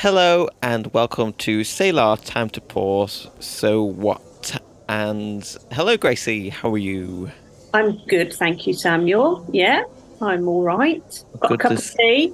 Hello 0.00 0.48
and 0.62 0.94
welcome 0.94 1.32
to 1.32 1.64
Selah 1.64 2.18
Time 2.18 2.48
to 2.50 2.60
Pause. 2.60 3.30
So 3.40 3.82
what? 3.82 4.62
And 4.88 5.42
hello, 5.72 5.96
Gracie. 5.96 6.50
How 6.50 6.72
are 6.72 6.78
you? 6.78 7.32
I'm 7.74 7.96
good, 8.06 8.32
thank 8.32 8.68
you, 8.68 8.74
Samuel. 8.74 9.44
Yeah, 9.52 9.82
I'm 10.20 10.46
all 10.46 10.62
right. 10.62 11.02
Got 11.40 11.48
Good 11.48 11.58
a 11.58 11.62
cup 11.64 11.72
of 11.72 11.94
tea. 11.96 12.32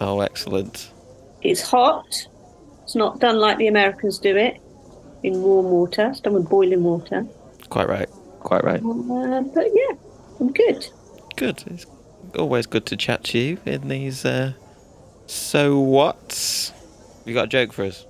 Oh, 0.00 0.20
excellent. 0.20 0.92
It's 1.40 1.62
hot. 1.62 2.26
It's 2.82 2.94
not 2.94 3.20
done 3.20 3.38
like 3.38 3.56
the 3.56 3.68
Americans 3.68 4.18
do 4.18 4.36
it 4.36 4.60
in 5.22 5.40
warm 5.40 5.70
water. 5.70 6.08
It's 6.08 6.20
done 6.20 6.34
with 6.34 6.50
boiling 6.50 6.84
water. 6.84 7.26
Quite 7.70 7.88
right. 7.88 8.10
Quite 8.40 8.64
right. 8.64 8.82
Uh, 8.84 9.40
but 9.54 9.66
yeah, 9.74 9.96
I'm 10.40 10.52
good. 10.52 10.86
Good. 11.36 11.64
It's 11.68 11.86
always 12.38 12.66
good 12.66 12.84
to 12.84 12.98
chat 12.98 13.24
to 13.24 13.38
you 13.38 13.56
in 13.64 13.88
these. 13.88 14.26
Uh... 14.26 14.52
So 15.26 15.80
what? 15.80 16.74
You 17.28 17.34
got 17.34 17.44
a 17.44 17.48
joke 17.48 17.72
for 17.74 17.84
us? 17.84 18.06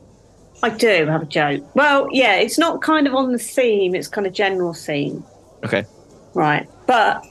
I 0.63 0.71
do 0.71 1.07
have 1.07 1.23
a 1.23 1.27
joke. 1.27 1.75
Well, 1.75 2.09
yeah, 2.13 2.37
it's 2.37 2.59
not 2.59 2.83
kind 2.83 3.07
of 3.09 3.15
on 3.15 3.33
the 3.33 3.39
theme. 3.39 3.95
It's 3.95 4.09
kind 4.09 4.27
of 4.27 4.33
general 4.33 4.73
theme, 4.73 5.25
Okay. 5.65 5.85
right? 6.35 6.69
But 6.87 7.25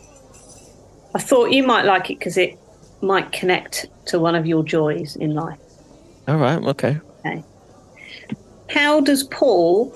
I 1.16 1.20
thought 1.20 1.52
you 1.52 1.64
might 1.64 1.86
like 1.86 2.10
it 2.10 2.20
because 2.20 2.38
it 2.38 2.58
might 3.02 3.32
connect 3.32 3.88
to 4.08 4.20
one 4.20 4.36
of 4.36 4.46
your 4.46 4.64
joys 4.64 5.16
in 5.16 5.34
life. 5.34 5.60
All 6.28 6.38
right. 6.38 6.62
Okay. 6.62 7.00
Okay. 7.26 7.44
How 8.70 9.00
does 9.02 9.24
Paul 9.24 9.96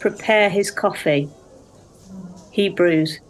prepare 0.00 0.50
his 0.50 0.70
coffee? 0.70 1.28
Hebrews. 2.50 3.20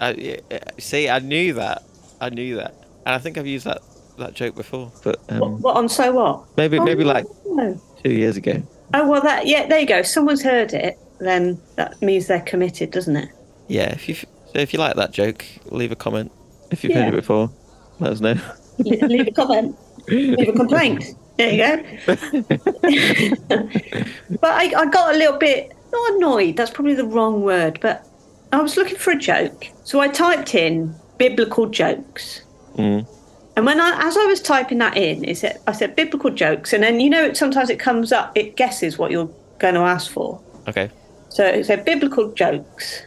Uh, 0.00 0.14
yeah, 0.16 0.36
yeah, 0.50 0.60
see, 0.78 1.08
I 1.08 1.18
knew 1.18 1.52
that. 1.54 1.82
I 2.20 2.30
knew 2.30 2.56
that, 2.56 2.74
and 3.04 3.14
I 3.14 3.18
think 3.18 3.36
I've 3.36 3.46
used 3.46 3.66
that 3.66 3.82
that 4.18 4.34
joke 4.34 4.54
before, 4.54 4.92
but 5.04 5.18
What, 5.28 5.42
um, 5.42 5.60
what 5.62 5.76
on 5.76 5.88
so 5.88 6.12
what? 6.12 6.44
maybe 6.56 6.78
maybe 6.80 7.04
like 7.04 7.26
Oh. 7.46 7.80
two 8.04 8.12
years 8.12 8.36
ago. 8.36 8.62
oh 8.94 9.08
well, 9.08 9.22
that 9.22 9.46
yeah. 9.46 9.66
There 9.66 9.78
you 9.80 9.86
go. 9.86 9.98
If 9.98 10.06
someone's 10.06 10.42
heard 10.42 10.72
it, 10.72 10.98
then 11.18 11.60
that 11.76 12.00
means 12.02 12.26
they're 12.26 12.40
committed, 12.40 12.90
doesn't 12.90 13.16
it? 13.16 13.28
Yeah. 13.68 13.92
If 13.92 14.08
you 14.08 14.14
so 14.14 14.26
if 14.54 14.72
you 14.72 14.78
like 14.78 14.96
that 14.96 15.12
joke, 15.12 15.44
leave 15.66 15.92
a 15.92 15.96
comment. 15.96 16.30
If 16.70 16.84
you've 16.84 16.92
Yeah. 16.92 17.04
heard 17.04 17.14
it 17.14 17.16
before, 17.16 17.50
let 18.00 18.12
us 18.12 18.20
know. 18.20 18.34
Le- 18.78 19.06
leave 19.06 19.26
a 19.28 19.32
comment. 19.32 19.76
Leave 20.08 20.48
a 20.48 20.52
complaint. 20.52 21.04
There 21.36 21.50
you 21.52 21.58
go. 21.58 21.82
but 24.40 24.50
I, 24.50 24.72
I 24.76 24.86
got 24.90 25.14
a 25.14 25.18
little 25.18 25.38
bit 25.38 25.72
not 25.92 26.14
annoyed. 26.16 26.56
That's 26.56 26.70
probably 26.70 26.94
the 26.94 27.04
wrong 27.06 27.42
word. 27.42 27.78
But 27.80 28.06
I 28.52 28.60
was 28.60 28.76
looking 28.76 28.96
for 28.96 29.10
a 29.12 29.16
joke, 29.18 29.66
so 29.84 30.00
I 30.00 30.08
typed 30.08 30.54
in 30.54 30.94
biblical 31.18 31.66
jokes. 31.66 32.42
Mm. 32.76 33.06
And 33.58 33.66
when 33.66 33.80
I, 33.80 34.06
as 34.06 34.16
I 34.16 34.24
was 34.26 34.40
typing 34.40 34.78
that 34.78 34.96
in, 34.96 35.24
it 35.24 35.36
said, 35.36 35.60
I 35.66 35.72
said 35.72 35.96
biblical 35.96 36.30
jokes, 36.30 36.72
and 36.72 36.80
then 36.80 37.00
you 37.00 37.10
know 37.10 37.32
sometimes 37.32 37.70
it 37.70 37.80
comes 37.80 38.12
up, 38.12 38.30
it 38.36 38.54
guesses 38.54 38.98
what 38.98 39.10
you're 39.10 39.28
going 39.58 39.74
to 39.74 39.80
ask 39.80 40.12
for. 40.12 40.40
Okay. 40.68 40.88
So 41.28 41.44
it 41.44 41.66
said 41.66 41.84
biblical 41.84 42.30
jokes, 42.34 43.02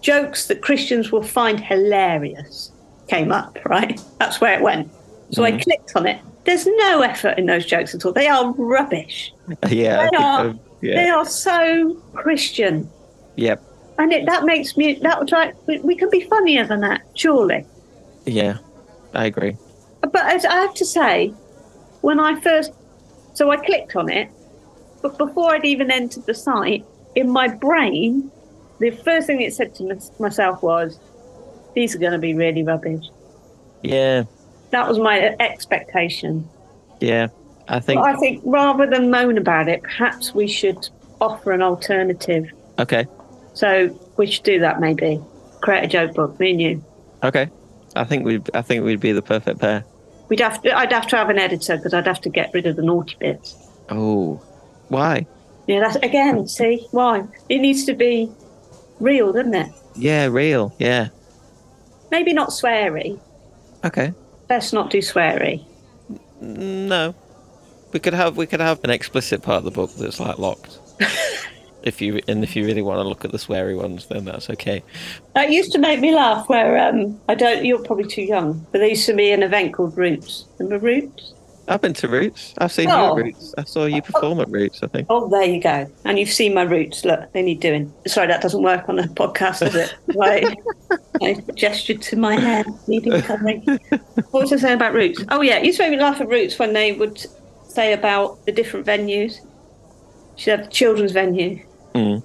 jokes 0.00 0.46
that 0.46 0.62
Christians 0.62 1.12
will 1.12 1.22
find 1.22 1.60
hilarious. 1.60 2.72
Came 3.08 3.30
up 3.30 3.58
right. 3.66 4.00
That's 4.18 4.40
where 4.40 4.54
it 4.54 4.62
went. 4.62 4.90
So 5.32 5.44
I 5.44 5.60
clicked 5.60 5.94
on 5.94 6.06
it. 6.06 6.22
There's 6.44 6.66
no 6.66 7.02
effort 7.02 7.36
in 7.36 7.44
those 7.44 7.66
jokes 7.66 7.94
at 7.94 8.02
all. 8.06 8.14
They 8.14 8.28
are 8.28 8.52
rubbish. 8.52 9.34
Yeah. 9.68 10.08
They 10.10 10.16
are. 10.16 10.40
um, 10.46 10.60
They 10.80 10.88
yeah. 10.88 11.16
are 11.16 11.26
so 11.26 12.00
Christian, 12.14 12.88
Yep. 13.36 13.62
and 13.98 14.10
it, 14.10 14.24
that 14.24 14.44
makes 14.46 14.78
me 14.78 14.94
that 15.02 15.18
would 15.18 15.30
like 15.32 15.54
we, 15.66 15.80
we 15.80 15.96
can 15.96 16.08
be 16.08 16.22
funnier 16.22 16.66
than 16.66 16.80
that, 16.80 17.02
surely. 17.12 17.66
Yeah. 18.24 18.56
I 19.12 19.26
agree. 19.26 19.56
But 20.12 20.26
as 20.26 20.44
I 20.44 20.56
have 20.56 20.74
to 20.74 20.84
say, 20.84 21.28
when 22.00 22.20
I 22.20 22.40
first, 22.40 22.72
so 23.34 23.50
I 23.50 23.56
clicked 23.56 23.96
on 23.96 24.10
it, 24.10 24.30
but 25.02 25.18
before 25.18 25.54
I'd 25.54 25.64
even 25.64 25.90
entered 25.90 26.26
the 26.26 26.34
site, 26.34 26.84
in 27.14 27.30
my 27.30 27.48
brain, 27.48 28.30
the 28.78 28.90
first 28.90 29.26
thing 29.26 29.40
it 29.40 29.54
said 29.54 29.74
to 29.76 29.88
m- 29.90 29.98
myself 30.18 30.62
was, 30.62 30.98
"These 31.74 31.94
are 31.94 31.98
going 31.98 32.12
to 32.12 32.18
be 32.18 32.34
really 32.34 32.62
rubbish." 32.62 33.04
Yeah. 33.82 34.24
That 34.70 34.88
was 34.88 34.98
my 34.98 35.36
expectation. 35.40 36.48
Yeah. 37.00 37.28
I 37.68 37.80
think. 37.80 38.00
But 38.00 38.14
I 38.14 38.16
think 38.16 38.42
rather 38.44 38.86
than 38.86 39.10
moan 39.10 39.38
about 39.38 39.68
it, 39.68 39.82
perhaps 39.82 40.34
we 40.34 40.46
should 40.46 40.88
offer 41.20 41.52
an 41.52 41.62
alternative. 41.62 42.50
Okay. 42.78 43.06
So 43.54 43.98
we 44.16 44.26
should 44.26 44.44
do 44.44 44.60
that 44.60 44.80
maybe. 44.80 45.20
Create 45.62 45.84
a 45.84 45.88
joke 45.88 46.14
book, 46.14 46.38
me 46.38 46.50
and 46.50 46.60
you. 46.60 46.84
Okay. 47.24 47.50
I 47.96 48.04
think 48.04 48.24
we'd. 48.24 48.48
I 48.54 48.62
think 48.62 48.84
we'd 48.84 49.00
be 49.00 49.12
the 49.12 49.22
perfect 49.22 49.58
pair. 49.60 49.84
We'd 50.28 50.40
have 50.40 50.62
to, 50.62 50.76
I'd 50.76 50.92
have 50.92 51.06
to 51.08 51.16
have 51.16 51.30
an 51.30 51.38
editor 51.38 51.76
because 51.76 51.94
I'd 51.94 52.06
have 52.06 52.20
to 52.22 52.28
get 52.28 52.50
rid 52.52 52.66
of 52.66 52.76
the 52.76 52.82
naughty 52.82 53.16
bits. 53.18 53.56
Oh. 53.88 54.42
Why? 54.88 55.26
Yeah, 55.66 55.80
that's 55.80 55.96
again. 55.96 56.46
See 56.48 56.86
why 56.90 57.24
it 57.48 57.58
needs 57.58 57.84
to 57.86 57.94
be 57.94 58.30
real, 59.00 59.32
doesn't 59.32 59.54
it? 59.54 59.72
Yeah. 59.96 60.26
Real. 60.26 60.74
Yeah. 60.78 61.08
Maybe 62.10 62.32
not 62.32 62.50
sweary. 62.50 63.18
Okay. 63.84 64.12
Let's 64.48 64.72
not 64.72 64.90
do 64.90 64.98
sweary. 64.98 65.64
Mm, 66.40 66.86
no. 66.88 67.14
We 67.92 68.00
could 68.00 68.14
have. 68.14 68.36
We 68.36 68.46
could 68.46 68.60
have 68.60 68.82
an 68.84 68.90
explicit 68.90 69.42
part 69.42 69.58
of 69.58 69.64
the 69.64 69.70
book 69.70 69.90
that's 69.94 70.20
like 70.20 70.38
locked. 70.38 70.78
if 71.86 72.00
you 72.02 72.20
and 72.28 72.42
if 72.42 72.54
you 72.56 72.64
really 72.64 72.82
want 72.82 72.98
to 72.98 73.08
look 73.08 73.24
at 73.24 73.32
the 73.32 73.38
sweary 73.38 73.76
ones, 73.76 74.06
then 74.06 74.24
that's 74.24 74.50
okay. 74.50 74.82
That 75.34 75.50
used 75.50 75.72
to 75.72 75.78
make 75.78 76.00
me 76.00 76.14
laugh. 76.14 76.48
Where 76.48 76.76
um, 76.88 77.20
I 77.28 77.34
don't. 77.34 77.64
You're 77.64 77.82
probably 77.82 78.06
too 78.08 78.22
young, 78.22 78.66
but 78.72 78.78
there 78.78 78.88
used 78.88 79.06
to 79.06 79.14
be 79.14 79.30
an 79.32 79.42
event 79.42 79.72
called 79.74 79.96
Roots. 79.96 80.46
Remember 80.58 80.84
Roots? 80.84 81.32
I've 81.68 81.80
been 81.80 81.94
to 81.94 82.06
Roots. 82.08 82.54
I've 82.58 82.70
seen 82.70 82.88
Oh. 82.90 83.16
you 83.16 83.18
at 83.20 83.24
Roots. 83.24 83.54
I 83.58 83.64
saw 83.64 83.86
you 83.86 84.00
perform 84.00 84.38
at 84.40 84.48
Roots. 84.48 84.82
I 84.84 84.86
think. 84.86 85.08
Oh, 85.10 85.28
there 85.28 85.42
you 85.44 85.60
go. 85.60 85.90
And 86.04 86.16
you've 86.18 86.30
seen 86.30 86.54
my 86.54 86.62
roots. 86.62 87.04
Look, 87.04 87.32
they 87.32 87.42
need 87.42 87.58
doing. 87.58 87.92
Sorry, 88.06 88.28
that 88.28 88.40
doesn't 88.40 88.62
work 88.62 88.88
on 88.88 89.00
a 89.00 89.08
podcast, 89.08 89.60
does 89.60 89.74
it? 89.74 89.94
Right. 90.14 90.56
I 91.20 91.42
gestured 91.56 92.02
to 92.02 92.16
my 92.16 92.38
hair, 92.38 92.64
needing 92.86 93.20
covering. 93.22 93.62
What 94.30 94.42
was 94.42 94.52
I 94.52 94.56
saying 94.58 94.74
about 94.76 94.92
roots? 94.94 95.24
Oh, 95.30 95.40
yeah. 95.42 95.56
It 95.56 95.64
used 95.64 95.78
to 95.78 95.84
make 95.84 95.92
me 95.98 96.02
laugh 96.02 96.20
at 96.20 96.28
roots 96.28 96.56
when 96.58 96.72
they 96.72 96.92
would 96.92 97.24
say 97.68 97.92
about 97.92 98.44
the 98.46 98.52
different 98.52 98.86
venues. 98.86 99.40
You 99.40 99.46
should 100.36 100.58
have 100.58 100.68
the 100.68 100.72
children's 100.72 101.12
venue, 101.12 101.64
Mm. 101.96 102.22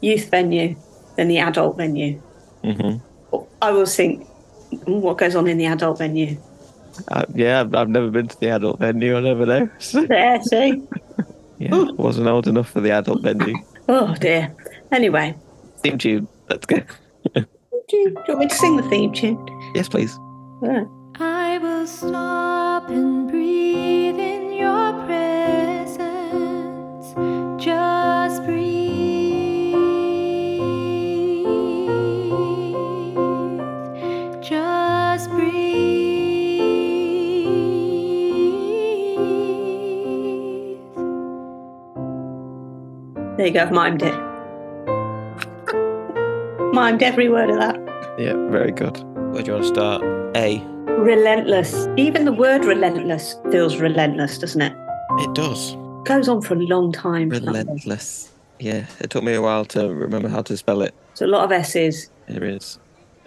youth 0.00 0.30
venue, 0.30 0.76
then 1.16 1.28
the 1.28 1.38
adult 1.38 1.76
venue. 1.76 2.20
hmm 2.62 2.96
I 3.62 3.68
always 3.70 3.94
think, 3.96 4.26
"Mm, 4.72 5.00
what 5.00 5.18
goes 5.18 5.34
on 5.36 5.46
in 5.46 5.56
the 5.58 5.66
adult 5.66 5.98
venue? 5.98 6.36
Uh, 7.08 7.24
yeah, 7.34 7.60
I've, 7.60 7.74
I've 7.74 7.88
never 7.88 8.10
been 8.10 8.28
to 8.28 8.38
the 8.40 8.50
adult 8.50 8.78
venue. 8.78 9.16
I 9.16 9.20
never 9.20 9.46
know. 9.46 9.68
There, 9.92 10.42
see? 10.42 10.82
yeah, 11.58 11.84
wasn't 11.96 12.28
old 12.28 12.46
enough 12.46 12.68
for 12.70 12.80
the 12.80 12.90
adult 12.92 13.22
venue. 13.22 13.56
Oh, 13.88 14.14
dear. 14.14 14.54
Anyway, 14.92 15.34
Theme 15.82 15.98
tune. 15.98 16.28
Let's 16.48 16.64
go. 16.64 16.76
do 17.34 17.34
you, 17.34 17.44
do 17.88 17.96
you 18.00 18.14
want 18.28 18.38
me 18.40 18.46
to 18.48 18.54
sing 18.54 18.76
the 18.78 18.82
theme 18.88 19.12
tune? 19.12 19.36
yes, 19.74 19.88
please. 19.88 20.18
Yeah. 20.62 20.84
I 21.20 21.58
will 21.58 21.86
stop 21.86 22.88
and 22.88 23.30
There 43.44 43.52
you 43.52 43.58
go, 43.58 43.64
I've 43.64 43.72
mimed 43.72 44.00
it. 44.00 44.14
Mimed 46.74 47.02
every 47.02 47.28
word 47.28 47.50
of 47.50 47.56
that. 47.56 47.76
Yeah, 48.18 48.32
very 48.48 48.72
good. 48.72 48.96
Where 49.34 49.42
do 49.42 49.48
you 49.48 49.52
want 49.52 49.64
to 49.64 49.68
start? 49.68 50.02
A. 50.34 50.60
Relentless. 50.86 51.86
Even 51.98 52.24
the 52.24 52.32
word 52.32 52.64
relentless 52.64 53.34
feels 53.50 53.76
relentless, 53.76 54.38
doesn't 54.38 54.62
it? 54.62 54.74
It 55.18 55.34
does. 55.34 55.76
Goes 56.06 56.26
on 56.26 56.40
for 56.40 56.54
a 56.54 56.56
long 56.56 56.90
time. 56.90 57.28
Relentless. 57.28 58.32
Yeah, 58.60 58.86
it 59.00 59.10
took 59.10 59.22
me 59.22 59.34
a 59.34 59.42
while 59.42 59.66
to 59.66 59.92
remember 59.92 60.30
how 60.30 60.40
to 60.40 60.56
spell 60.56 60.80
it. 60.80 60.94
So 61.12 61.26
a 61.26 61.28
lot 61.28 61.44
of 61.44 61.52
S's. 61.52 62.08
Here 62.26 62.42
it 62.44 62.54
is. 62.54 62.78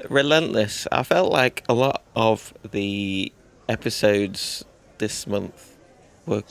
Relentless. 0.09 0.87
I 0.91 1.03
felt 1.03 1.31
like 1.31 1.63
a 1.69 1.75
lot 1.75 2.01
of 2.15 2.55
the 2.71 3.31
episodes 3.69 4.65
this 4.97 5.27
month 5.27 5.77
were 6.25 6.41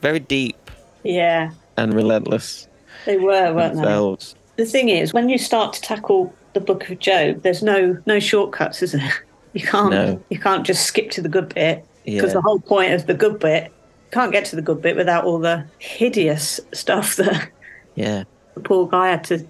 very 0.00 0.20
deep 0.20 0.70
Yeah, 1.02 1.50
and 1.76 1.92
relentless 1.94 2.67
they 3.06 3.16
were, 3.16 3.52
weren't 3.54 3.76
they? 3.76 4.62
The 4.64 4.68
thing 4.68 4.88
is, 4.88 5.12
when 5.14 5.28
you 5.28 5.38
start 5.38 5.72
to 5.74 5.80
tackle 5.80 6.34
the 6.52 6.60
Book 6.60 6.88
of 6.90 6.98
Job, 6.98 7.42
there's 7.42 7.62
no 7.62 7.96
no 8.06 8.18
shortcuts, 8.20 8.82
is 8.82 8.92
there? 8.92 9.12
You 9.54 9.66
can't 9.66 9.90
No. 9.90 10.22
you 10.28 10.38
can't 10.38 10.64
just 10.64 10.84
skip 10.86 11.10
to 11.12 11.22
the 11.22 11.28
good 11.28 11.54
bit 11.54 11.84
because 12.04 12.28
Yeah. 12.28 12.34
the 12.34 12.42
whole 12.42 12.60
point 12.60 12.92
of 12.92 13.06
the 13.06 13.14
good 13.14 13.38
bit 13.40 13.64
you 13.64 14.10
can't 14.12 14.30
get 14.30 14.44
to 14.46 14.56
the 14.56 14.62
good 14.62 14.82
bit 14.82 14.94
without 14.94 15.24
all 15.24 15.38
the 15.38 15.64
hideous 15.78 16.60
stuff 16.74 17.16
that 17.22 17.48
Yeah. 17.94 18.24
the 18.54 18.60
poor 18.60 18.86
guy 18.86 19.08
had 19.08 19.24
to 19.24 19.44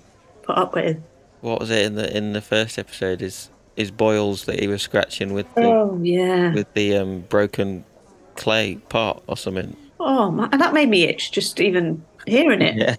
put 0.44 0.56
up 0.56 0.72
with. 0.74 0.98
What 1.40 1.58
was 1.60 1.70
it 1.70 1.84
in 1.84 1.94
the 1.96 2.16
in 2.16 2.32
the 2.32 2.40
first 2.40 2.78
episode? 2.78 3.20
Is 3.22 3.50
is 3.76 3.90
boils 3.90 4.44
that 4.44 4.60
he 4.60 4.68
was 4.68 4.80
scratching 4.82 5.32
with 5.34 5.52
the 5.56 5.62
Oh 5.64 5.98
yeah, 6.02 6.54
with 6.54 6.72
the 6.74 6.96
um 6.96 7.20
broken 7.28 7.84
clay 8.36 8.76
pot 8.88 9.22
or 9.26 9.36
something. 9.36 9.76
Oh, 10.00 10.30
my, 10.30 10.48
and 10.52 10.60
that 10.60 10.72
made 10.74 10.88
me 10.88 11.02
itch 11.04 11.32
just 11.32 11.60
even 11.60 12.04
hearing 12.26 12.62
it. 12.62 12.76
Yeah. 12.76 12.94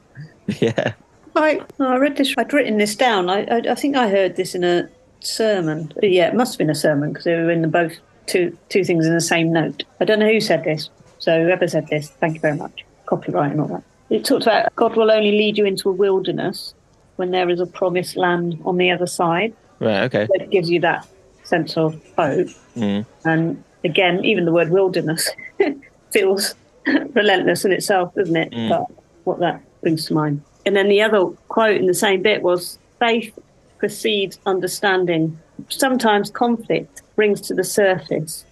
Yeah. 0.62 0.94
I, 1.36 1.62
I 1.80 1.98
read 1.98 2.18
this, 2.18 2.34
I'd 2.38 2.52
written 2.52 2.80
this 2.80 2.96
down. 2.96 3.30
I, 3.30 3.44
I, 3.44 3.62
I 3.72 3.76
think 3.76 3.96
I 3.96 4.10
heard 4.10 4.36
this 4.36 4.56
in 4.56 4.64
a 4.64 4.90
sermon. 5.22 5.94
Yeah, 6.02 6.28
it 6.28 6.36
must 6.36 6.54
have 6.54 6.58
been 6.58 6.70
a 6.70 6.76
sermon 6.76 7.12
because 7.12 7.26
they 7.26 7.36
were 7.36 7.52
in 7.52 7.62
the 7.62 7.68
both 7.68 7.94
two 8.26 8.58
two 8.70 8.84
things 8.84 9.06
in 9.06 9.14
the 9.14 9.22
same 9.22 9.52
note. 9.54 9.84
I 10.00 10.06
don't 10.06 10.20
know 10.20 10.32
who 10.32 10.42
said 10.42 10.64
this. 10.64 10.90
So 11.20 11.44
whoever 11.44 11.68
said 11.68 11.88
this, 11.88 12.10
thank 12.10 12.36
you 12.36 12.40
very 12.40 12.58
much. 12.58 12.86
Copyright 13.06 13.52
and 13.52 13.62
all 13.62 13.68
that. 13.68 13.84
It 14.10 14.26
talks 14.26 14.46
about 14.46 14.76
God 14.76 14.96
will 14.96 15.12
only 15.12 15.32
lead 15.32 15.58
you 15.58 15.66
into 15.66 15.90
a 15.90 15.94
wilderness 15.94 16.74
when 17.18 17.32
there 17.32 17.50
is 17.50 17.60
a 17.60 17.66
promised 17.66 18.18
land 18.18 18.60
on 18.66 18.78
the 18.78 18.92
other 18.92 19.08
side. 19.08 19.54
Right. 19.80 20.04
Okay. 20.04 20.28
So 20.28 20.44
it 20.44 20.50
gives 20.50 20.70
you 20.70 20.80
that 20.82 21.08
sense 21.44 21.78
of 21.78 22.02
hope. 22.18 22.48
Mm. 22.76 23.06
And 23.26 23.64
again, 23.84 24.24
even 24.24 24.46
the 24.46 24.52
word 24.52 24.70
wilderness 24.70 25.30
feels 26.12 26.56
relentless 27.14 27.66
in 27.66 27.72
itself, 27.72 28.16
doesn't 28.16 28.36
it? 28.36 28.52
Mm. 28.52 28.70
But 28.70 28.86
what 29.26 29.40
that 29.40 29.62
brings 29.82 30.06
to 30.06 30.14
mind. 30.14 30.42
And 30.66 30.76
then 30.76 30.90
the 30.90 31.02
other 31.02 31.26
quote 31.48 31.78
in 31.78 31.86
the 31.86 31.94
same 31.94 32.22
bit 32.22 32.42
was 32.42 32.78
faith 33.00 33.38
precedes 33.78 34.40
understanding. 34.46 35.40
Sometimes 35.70 36.30
conflict 36.30 37.02
brings 37.16 37.42
to 37.42 37.54
the 37.54 37.64
surface 37.64 38.46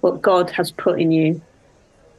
what 0.00 0.22
God 0.22 0.50
has 0.50 0.70
put 0.70 1.00
in 1.00 1.12
you. 1.12 1.40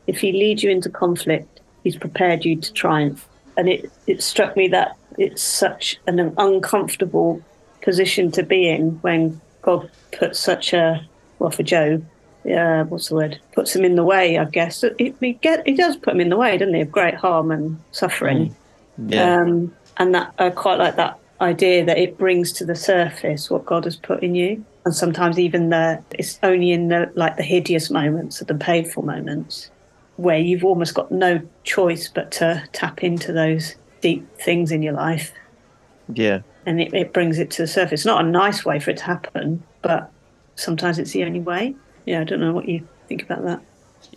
If 0.07 0.19
he 0.19 0.31
leads 0.31 0.63
you 0.63 0.69
into 0.69 0.89
conflict, 0.89 1.59
he's 1.83 1.95
prepared 1.95 2.45
you 2.45 2.55
to 2.57 2.73
triumph. 2.73 3.27
And 3.57 3.69
it, 3.69 3.91
it 4.07 4.23
struck 4.23 4.55
me 4.55 4.67
that 4.69 4.97
it's 5.17 5.41
such 5.41 5.99
an 6.07 6.33
uncomfortable 6.37 7.41
position 7.81 8.31
to 8.31 8.43
be 8.43 8.67
in 8.69 8.91
when 9.01 9.41
God 9.61 9.89
puts 10.11 10.39
such 10.39 10.73
a, 10.73 11.05
well, 11.39 11.51
for 11.51 11.63
Job, 11.63 12.05
yeah, 12.43 12.83
what's 12.83 13.09
the 13.09 13.15
word? 13.15 13.39
Puts 13.53 13.75
him 13.75 13.85
in 13.85 13.95
the 13.95 14.03
way, 14.03 14.37
I 14.37 14.45
guess. 14.45 14.83
It, 14.83 15.15
it, 15.21 15.41
get, 15.41 15.67
it 15.67 15.77
does 15.77 15.95
put 15.95 16.13
him 16.13 16.21
in 16.21 16.29
the 16.29 16.37
way, 16.37 16.57
doesn't 16.57 16.75
it, 16.75 16.81
of 16.81 16.91
great 16.91 17.15
harm 17.15 17.51
and 17.51 17.79
suffering. 17.91 18.55
Yeah. 19.07 19.41
Um, 19.41 19.73
and 19.97 20.13
that 20.15 20.33
I 20.39 20.49
quite 20.49 20.79
like 20.79 20.95
that 20.97 21.19
idea 21.41 21.85
that 21.85 21.97
it 21.97 22.17
brings 22.17 22.51
to 22.53 22.65
the 22.65 22.75
surface 22.75 23.49
what 23.49 23.65
God 23.65 23.85
has 23.85 23.95
put 23.95 24.23
in 24.23 24.35
you. 24.35 24.63
And 24.85 24.93
sometimes 24.93 25.39
even 25.39 25.69
the 25.69 26.03
it's 26.17 26.39
only 26.43 26.71
in 26.71 26.89
the 26.89 27.11
like 27.15 27.37
the 27.37 27.43
hideous 27.43 27.89
moments 27.89 28.41
or 28.41 28.45
the 28.45 28.55
painful 28.55 29.03
moments 29.03 29.69
where 30.17 30.37
you've 30.37 30.65
almost 30.65 30.93
got 30.93 31.11
no 31.11 31.41
choice 31.63 32.07
but 32.07 32.31
to 32.31 32.63
tap 32.73 33.03
into 33.03 33.31
those 33.31 33.75
deep 34.01 34.27
things 34.37 34.71
in 34.71 34.81
your 34.81 34.93
life. 34.93 35.31
yeah. 36.13 36.41
And 36.65 36.79
it, 36.79 36.93
it 36.93 37.11
brings 37.11 37.39
it 37.39 37.51
to 37.51 37.63
the 37.63 37.67
surface. 37.67 38.05
Not 38.05 38.23
a 38.23 38.27
nice 38.27 38.63
way 38.63 38.79
for 38.79 38.91
it 38.91 38.97
to 38.97 39.03
happen, 39.03 39.63
but 39.81 40.09
sometimes 40.55 40.97
it's 40.97 41.11
the 41.11 41.25
only 41.25 41.41
way. 41.41 41.75
Yeah, 42.05 42.21
I 42.21 42.23
don't 42.23 42.39
know 42.39 42.53
what 42.53 42.67
you 42.67 42.87
think 43.07 43.23
about 43.23 43.43
that. 43.43 43.61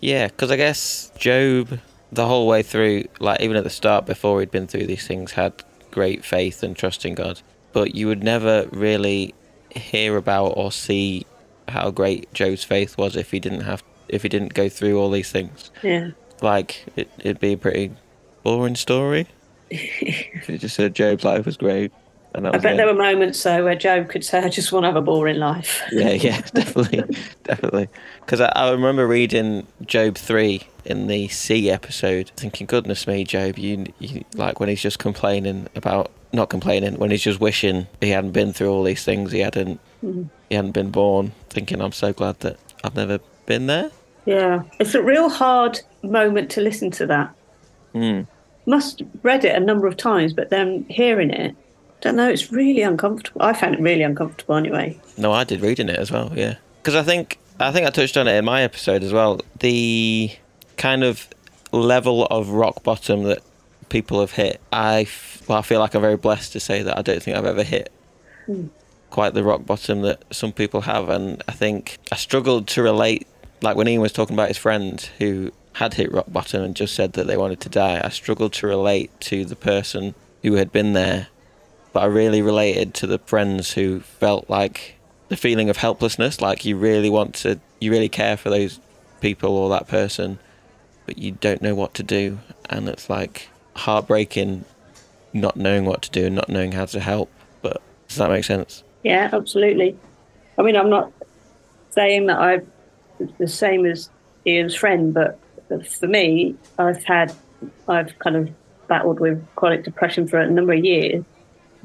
Yeah, 0.00 0.26
because 0.28 0.50
I 0.50 0.56
guess 0.56 1.10
Job, 1.18 1.78
the 2.12 2.26
whole 2.26 2.46
way 2.46 2.62
through, 2.62 3.04
like 3.20 3.40
even 3.40 3.56
at 3.56 3.64
the 3.64 3.70
start, 3.70 4.06
before 4.06 4.40
he'd 4.40 4.50
been 4.50 4.66
through 4.66 4.86
these 4.86 5.06
things, 5.06 5.32
had 5.32 5.62
great 5.90 6.24
faith 6.24 6.62
and 6.62 6.76
trust 6.76 7.04
in 7.04 7.14
God. 7.14 7.40
But 7.72 7.94
you 7.94 8.06
would 8.06 8.22
never 8.22 8.66
really 8.72 9.34
hear 9.70 10.16
about 10.16 10.54
or 10.56 10.72
see 10.72 11.26
how 11.68 11.90
great 11.90 12.32
Job's 12.32 12.64
faith 12.64 12.96
was 12.96 13.16
if 13.16 13.30
he 13.30 13.40
didn't 13.40 13.62
have, 13.62 13.82
if 14.08 14.22
he 14.22 14.28
didn't 14.28 14.54
go 14.54 14.68
through 14.68 14.98
all 14.98 15.10
these 15.10 15.30
things. 15.30 15.70
Yeah. 15.82 16.10
Like 16.42 16.84
it, 16.96 17.10
it'd 17.18 17.40
be 17.40 17.52
a 17.52 17.58
pretty 17.58 17.92
boring 18.42 18.76
story. 18.76 19.26
if 19.70 20.48
it 20.48 20.58
just 20.58 20.76
said 20.76 20.94
Job's 20.94 21.24
life 21.24 21.46
was 21.46 21.56
great, 21.56 21.92
and 22.36 22.44
that 22.44 22.54
I 22.54 22.56
was 22.56 22.62
bet 22.62 22.74
it. 22.74 22.76
there 22.76 22.86
were 22.86 22.94
moments 22.94 23.42
though 23.42 23.64
where 23.64 23.74
Job 23.74 24.08
could 24.08 24.24
say, 24.24 24.38
I 24.38 24.48
just 24.48 24.72
want 24.72 24.84
to 24.84 24.88
have 24.88 24.96
a 24.96 25.02
boring 25.02 25.38
life. 25.38 25.82
yeah, 25.90 26.10
yeah, 26.10 26.40
definitely, 26.54 27.16
definitely. 27.44 27.88
Because 28.20 28.40
I, 28.40 28.52
I 28.54 28.70
remember 28.70 29.06
reading 29.06 29.66
Job 29.84 30.16
three 30.16 30.68
in 30.84 31.08
the 31.08 31.28
sea 31.28 31.70
episode, 31.70 32.30
thinking, 32.36 32.66
"Goodness 32.66 33.06
me, 33.06 33.24
Job, 33.24 33.58
you, 33.58 33.86
you 33.98 34.24
like 34.34 34.60
when 34.60 34.68
he's 34.68 34.82
just 34.82 34.98
complaining 34.98 35.68
about 35.74 36.10
not 36.32 36.48
complaining 36.50 36.98
when 36.98 37.10
he's 37.10 37.22
just 37.22 37.40
wishing 37.40 37.86
he 38.00 38.10
hadn't 38.10 38.32
been 38.32 38.52
through 38.52 38.70
all 38.70 38.84
these 38.84 39.04
things, 39.04 39.32
he 39.32 39.40
hadn't, 39.40 39.80
he 40.02 40.54
hadn't 40.54 40.72
been 40.72 40.90
born. 40.90 41.32
Thinking, 41.50 41.80
I'm 41.80 41.92
so 41.92 42.12
glad 42.12 42.40
that 42.40 42.58
I've 42.84 42.94
never 42.94 43.18
been 43.46 43.66
there. 43.66 43.90
Yeah. 44.26 44.62
It's 44.78 44.94
a 44.94 45.02
real 45.02 45.28
hard 45.28 45.80
moment 46.02 46.50
to 46.52 46.60
listen 46.60 46.90
to 46.92 47.06
that. 47.06 47.34
Mm. 47.94 48.26
Must 48.66 49.02
read 49.22 49.44
it 49.44 49.56
a 49.56 49.60
number 49.60 49.86
of 49.86 49.96
times, 49.96 50.32
but 50.32 50.50
then 50.50 50.84
hearing 50.88 51.30
it, 51.30 51.56
don't 52.00 52.16
know, 52.16 52.28
it's 52.28 52.52
really 52.52 52.82
uncomfortable. 52.82 53.42
I 53.42 53.52
found 53.52 53.74
it 53.74 53.80
really 53.80 54.02
uncomfortable 54.02 54.56
anyway. 54.56 54.98
No, 55.16 55.32
I 55.32 55.44
did 55.44 55.60
reading 55.60 55.88
it 55.88 55.98
as 55.98 56.10
well. 56.10 56.32
Yeah, 56.34 56.56
because 56.82 56.94
I 56.94 57.02
think 57.02 57.38
I 57.58 57.72
think 57.72 57.86
I 57.86 57.90
touched 57.90 58.16
on 58.16 58.28
it 58.28 58.36
in 58.36 58.44
my 58.44 58.62
episode 58.62 59.02
as 59.02 59.12
well. 59.12 59.40
The 59.60 60.30
kind 60.76 61.04
of 61.04 61.28
level 61.72 62.26
of 62.26 62.50
rock 62.50 62.82
bottom 62.82 63.24
that 63.24 63.42
people 63.88 64.20
have 64.20 64.32
hit. 64.32 64.60
I 64.72 65.02
f- 65.02 65.42
well, 65.48 65.58
I 65.58 65.62
feel 65.62 65.80
like 65.80 65.94
I'm 65.94 66.02
very 66.02 66.16
blessed 66.16 66.52
to 66.52 66.60
say 66.60 66.82
that 66.82 66.98
I 66.98 67.02
don't 67.02 67.22
think 67.22 67.36
I've 67.36 67.46
ever 67.46 67.62
hit 67.62 67.92
hmm. 68.46 68.66
quite 69.10 69.34
the 69.34 69.44
rock 69.44 69.64
bottom 69.64 70.02
that 70.02 70.22
some 70.30 70.52
people 70.52 70.82
have, 70.82 71.08
and 71.08 71.42
I 71.48 71.52
think 71.52 71.98
I 72.12 72.16
struggled 72.16 72.66
to 72.68 72.82
relate. 72.82 73.26
Like 73.62 73.76
when 73.76 73.88
Ian 73.88 74.02
was 74.02 74.12
talking 74.12 74.34
about 74.34 74.48
his 74.48 74.58
friend 74.58 75.00
who 75.18 75.52
had 75.74 75.94
hit 75.94 76.12
rock 76.12 76.26
bottom 76.28 76.62
and 76.62 76.76
just 76.76 76.94
said 76.94 77.14
that 77.14 77.26
they 77.26 77.36
wanted 77.36 77.60
to 77.60 77.68
die, 77.68 78.00
I 78.04 78.10
struggled 78.10 78.52
to 78.54 78.66
relate 78.66 79.18
to 79.22 79.44
the 79.44 79.56
person 79.56 80.14
who 80.42 80.54
had 80.54 80.72
been 80.72 80.92
there 80.92 81.28
but 81.96 82.02
I 82.02 82.06
really 82.08 82.42
related 82.42 82.92
to 82.96 83.06
the 83.06 83.18
friends 83.20 83.72
who 83.72 84.00
felt 84.00 84.50
like 84.50 84.96
the 85.30 85.36
feeling 85.38 85.70
of 85.70 85.78
helplessness, 85.78 86.42
like 86.42 86.66
you 86.66 86.76
really 86.76 87.08
want 87.08 87.34
to, 87.36 87.58
you 87.80 87.90
really 87.90 88.10
care 88.10 88.36
for 88.36 88.50
those 88.50 88.80
people 89.22 89.56
or 89.56 89.70
that 89.70 89.88
person, 89.88 90.38
but 91.06 91.16
you 91.16 91.32
don't 91.32 91.62
know 91.62 91.74
what 91.74 91.94
to 91.94 92.02
do, 92.02 92.38
and 92.68 92.86
it's 92.86 93.08
like 93.08 93.48
heartbreaking, 93.76 94.66
not 95.32 95.56
knowing 95.56 95.86
what 95.86 96.02
to 96.02 96.10
do 96.10 96.26
and 96.26 96.34
not 96.34 96.50
knowing 96.50 96.72
how 96.72 96.84
to 96.84 97.00
help. 97.00 97.30
But 97.62 97.80
does 98.08 98.18
that 98.18 98.28
make 98.28 98.44
sense? 98.44 98.82
Yeah, 99.02 99.30
absolutely. 99.32 99.96
I 100.58 100.62
mean, 100.64 100.76
I'm 100.76 100.90
not 100.90 101.10
saying 101.92 102.26
that 102.26 102.38
I'm 102.38 102.70
the 103.38 103.48
same 103.48 103.86
as 103.86 104.10
Ian's 104.46 104.74
friend, 104.74 105.14
but 105.14 105.38
for 105.88 106.08
me, 106.08 106.56
I've 106.78 107.02
had, 107.04 107.32
I've 107.88 108.18
kind 108.18 108.36
of 108.36 108.50
battled 108.86 109.18
with 109.18 109.42
chronic 109.56 109.82
depression 109.82 110.28
for 110.28 110.38
a 110.38 110.50
number 110.50 110.74
of 110.74 110.84
years, 110.84 111.24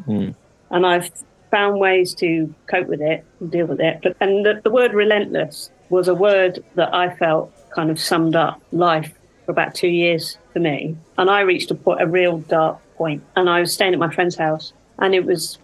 Mm. 0.08 0.36
and 0.70 0.86
I've 0.86 1.10
found 1.52 1.80
ways 1.80 2.14
to 2.16 2.54
cope 2.68 2.88
with 2.88 3.02
it 3.02 3.26
and 3.40 3.52
deal 3.52 3.66
with 3.66 3.80
it. 3.80 4.00
But 4.02 4.16
and 4.20 4.46
the, 4.46 4.62
the 4.64 4.72
word 4.72 4.94
relentless 4.94 5.70
was 5.90 6.08
a 6.08 6.16
word 6.16 6.64
that 6.76 6.94
I 6.94 7.14
felt 7.16 7.52
kind 7.72 7.92
of 7.92 8.00
summed 8.00 8.36
up 8.36 8.62
life 8.72 9.14
for 9.46 9.52
about 9.52 9.76
two 9.76 9.90
years 9.90 10.38
for 10.54 10.60
me. 10.60 10.96
And 11.18 11.30
I 11.30 11.42
reached 11.42 11.72
a 11.72 11.76
point, 11.76 12.02
a 12.02 12.08
real 12.08 12.40
dark 12.40 12.78
point. 12.96 13.22
point, 13.22 13.24
and 13.36 13.50
I 13.50 13.60
was 13.60 13.74
staying 13.74 13.94
at 13.94 14.00
my 14.00 14.14
friend's 14.14 14.36
house, 14.36 14.74
and 15.00 15.14
it 15.16 15.26
was 15.26 15.58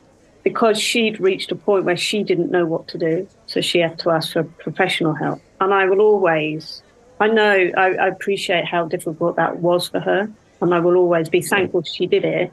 because 0.44 0.80
she'd 0.80 1.20
reached 1.20 1.52
a 1.52 1.56
point 1.56 1.86
where 1.86 1.98
she 1.98 2.24
didn't 2.24 2.52
know 2.52 2.66
what 2.66 2.88
to 2.90 2.98
do, 2.98 3.28
so 3.46 3.62
she 3.62 3.80
had 3.80 4.00
to 4.00 4.12
ask 4.12 4.34
for 4.34 4.44
professional 4.44 5.14
help. 5.14 5.42
And 5.60 5.74
I 5.74 5.86
will 5.86 6.02
always, 6.02 6.82
I 7.20 7.28
know, 7.28 7.72
I, 7.78 7.94
I 7.96 8.08
appreciate 8.08 8.66
how 8.66 8.86
difficult 8.88 9.36
that 9.36 9.60
was 9.60 9.90
for 9.90 10.00
her, 10.00 10.32
and 10.62 10.74
I 10.74 10.80
will 10.80 10.96
always 10.96 11.30
be 11.30 11.42
thankful 11.42 11.84
she 11.84 12.08
did 12.08 12.26
it. 12.26 12.52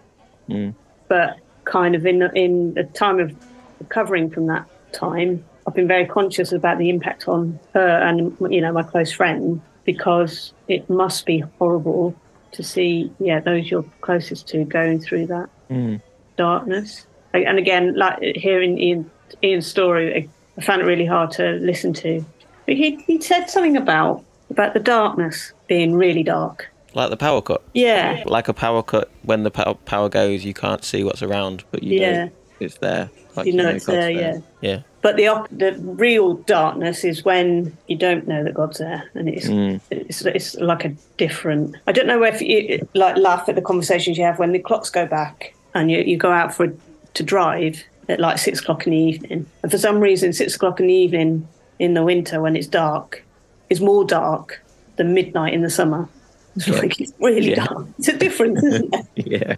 Mm. 0.49 0.75
But 1.09 1.39
kind 1.65 1.95
of 1.95 2.07
in 2.07 2.23
in 2.35 2.75
the 2.75 2.85
time 2.85 3.19
of 3.21 3.35
recovering 3.81 4.31
from 4.31 4.47
that 4.47 4.67
time, 4.93 5.45
I've 5.67 5.75
been 5.75 5.89
very 5.89 6.07
conscious 6.07 6.53
about 6.53 6.79
the 6.79 6.89
impact 6.91 7.29
on 7.29 7.59
her 7.75 7.89
and 7.99 8.37
you 8.51 8.61
know 8.61 8.73
my 8.73 8.83
close 8.83 9.13
friend 9.13 9.61
because 9.85 10.53
it 10.69 10.89
must 10.89 11.27
be 11.27 11.41
horrible 11.59 12.15
to 12.53 12.63
see 12.63 13.11
yeah 13.19 13.41
those 13.41 13.71
you're 13.71 13.85
closest 14.01 14.49
to 14.49 14.65
going 14.65 15.01
through 15.01 15.27
that 15.27 15.49
Mm. 15.71 16.01
darkness. 16.37 17.07
And 17.33 17.59
again, 17.59 17.95
like 17.97 18.21
hearing 18.37 18.79
Ian, 18.79 19.11
Ian's 19.43 19.67
story, 19.67 20.29
I 20.57 20.61
found 20.61 20.83
it 20.83 20.85
really 20.85 21.07
hard 21.07 21.31
to 21.33 21.53
listen 21.53 21.93
to. 21.95 22.25
But 22.67 22.77
he 22.77 22.97
he 23.07 23.21
said 23.21 23.51
something 23.51 23.77
about 23.77 24.23
about 24.51 24.75
the 24.75 24.81
darkness 24.81 25.53
being 25.67 25.95
really 25.95 26.23
dark. 26.23 26.71
Like 26.95 27.11
the 27.11 27.17
power 27.17 27.43
cut, 27.43 27.63
Yeah, 27.75 28.23
like 28.27 28.49
a 28.49 28.53
power 28.55 28.83
cut. 28.83 29.11
When 29.23 29.43
the 29.43 29.51
pow- 29.51 29.79
power 29.85 30.09
goes, 30.09 30.45
you 30.45 30.55
can't 30.55 30.85
see 30.85 31.03
what's 31.05 31.23
around, 31.23 31.65
but 31.71 31.83
you 31.83 32.01
Yeah. 32.01 32.13
know 32.27 32.31
it's 32.61 32.79
there. 32.79 33.11
Like 33.37 33.47
You 33.47 33.55
know 33.55 33.69
it's 33.69 33.85
God's 33.87 33.99
there, 33.99 34.11
yeah. 34.11 34.37
yeah. 34.61 34.79
but 35.03 35.17
the 35.17 35.27
op- 35.27 35.49
the 35.51 35.73
real 35.81 36.35
darkness 36.35 37.03
is 37.03 37.25
when 37.25 37.77
you 37.89 37.97
don't 37.97 38.29
know 38.29 38.45
that 38.45 38.55
God's 38.55 38.79
there, 38.79 39.03
and 39.17 39.29
it's 39.29 39.49
Mm. 39.49 39.81
it's 39.91 40.25
it's 40.25 40.55
like 40.57 40.85
a 40.85 40.93
different. 41.17 41.75
I 41.89 41.93
don't 41.93 42.07
know 42.07 42.23
if 42.23 42.41
you 42.41 42.87
like 42.95 43.17
laugh 43.17 43.49
at 43.49 43.57
the 43.57 43.63
conversations 43.63 44.17
you 44.17 44.25
have 44.25 44.39
when 44.39 44.53
the 44.53 44.61
clocks 44.61 44.89
go 44.91 45.05
back 45.05 45.53
and 45.75 45.91
you 45.91 45.99
you 45.99 46.17
go 46.17 46.31
out 46.31 46.55
for 46.55 46.73
to 47.15 47.23
drive 47.25 47.83
at 48.09 48.21
like 48.21 48.39
six 48.39 48.61
o'clock 48.61 48.87
in 48.87 48.93
the 48.93 48.99
evening, 48.99 49.47
and 49.63 49.71
for 49.73 49.79
some 49.79 49.99
reason 49.99 50.33
six 50.33 50.55
o'clock 50.55 50.79
in 50.79 50.87
the 50.87 50.95
evening 50.95 51.49
in 51.81 51.95
the 51.95 52.05
winter 52.05 52.41
when 52.41 52.55
it's 52.55 52.69
dark 52.69 53.25
is 53.69 53.81
more 53.81 54.05
dark 54.05 54.63
than 54.97 55.13
midnight 55.13 55.53
in 55.55 55.63
the 55.63 55.71
summer. 55.71 56.09
It's 56.57 56.69
like 56.69 57.01
it's 57.01 57.13
really 57.21 57.51
Yeah. 57.51 57.65
dark. 57.67 57.87
It's 57.99 58.09
a 58.09 58.17
difference, 58.17 58.63
isn't 58.63 58.95
it? 58.95 59.07
Yeah. 59.27 59.57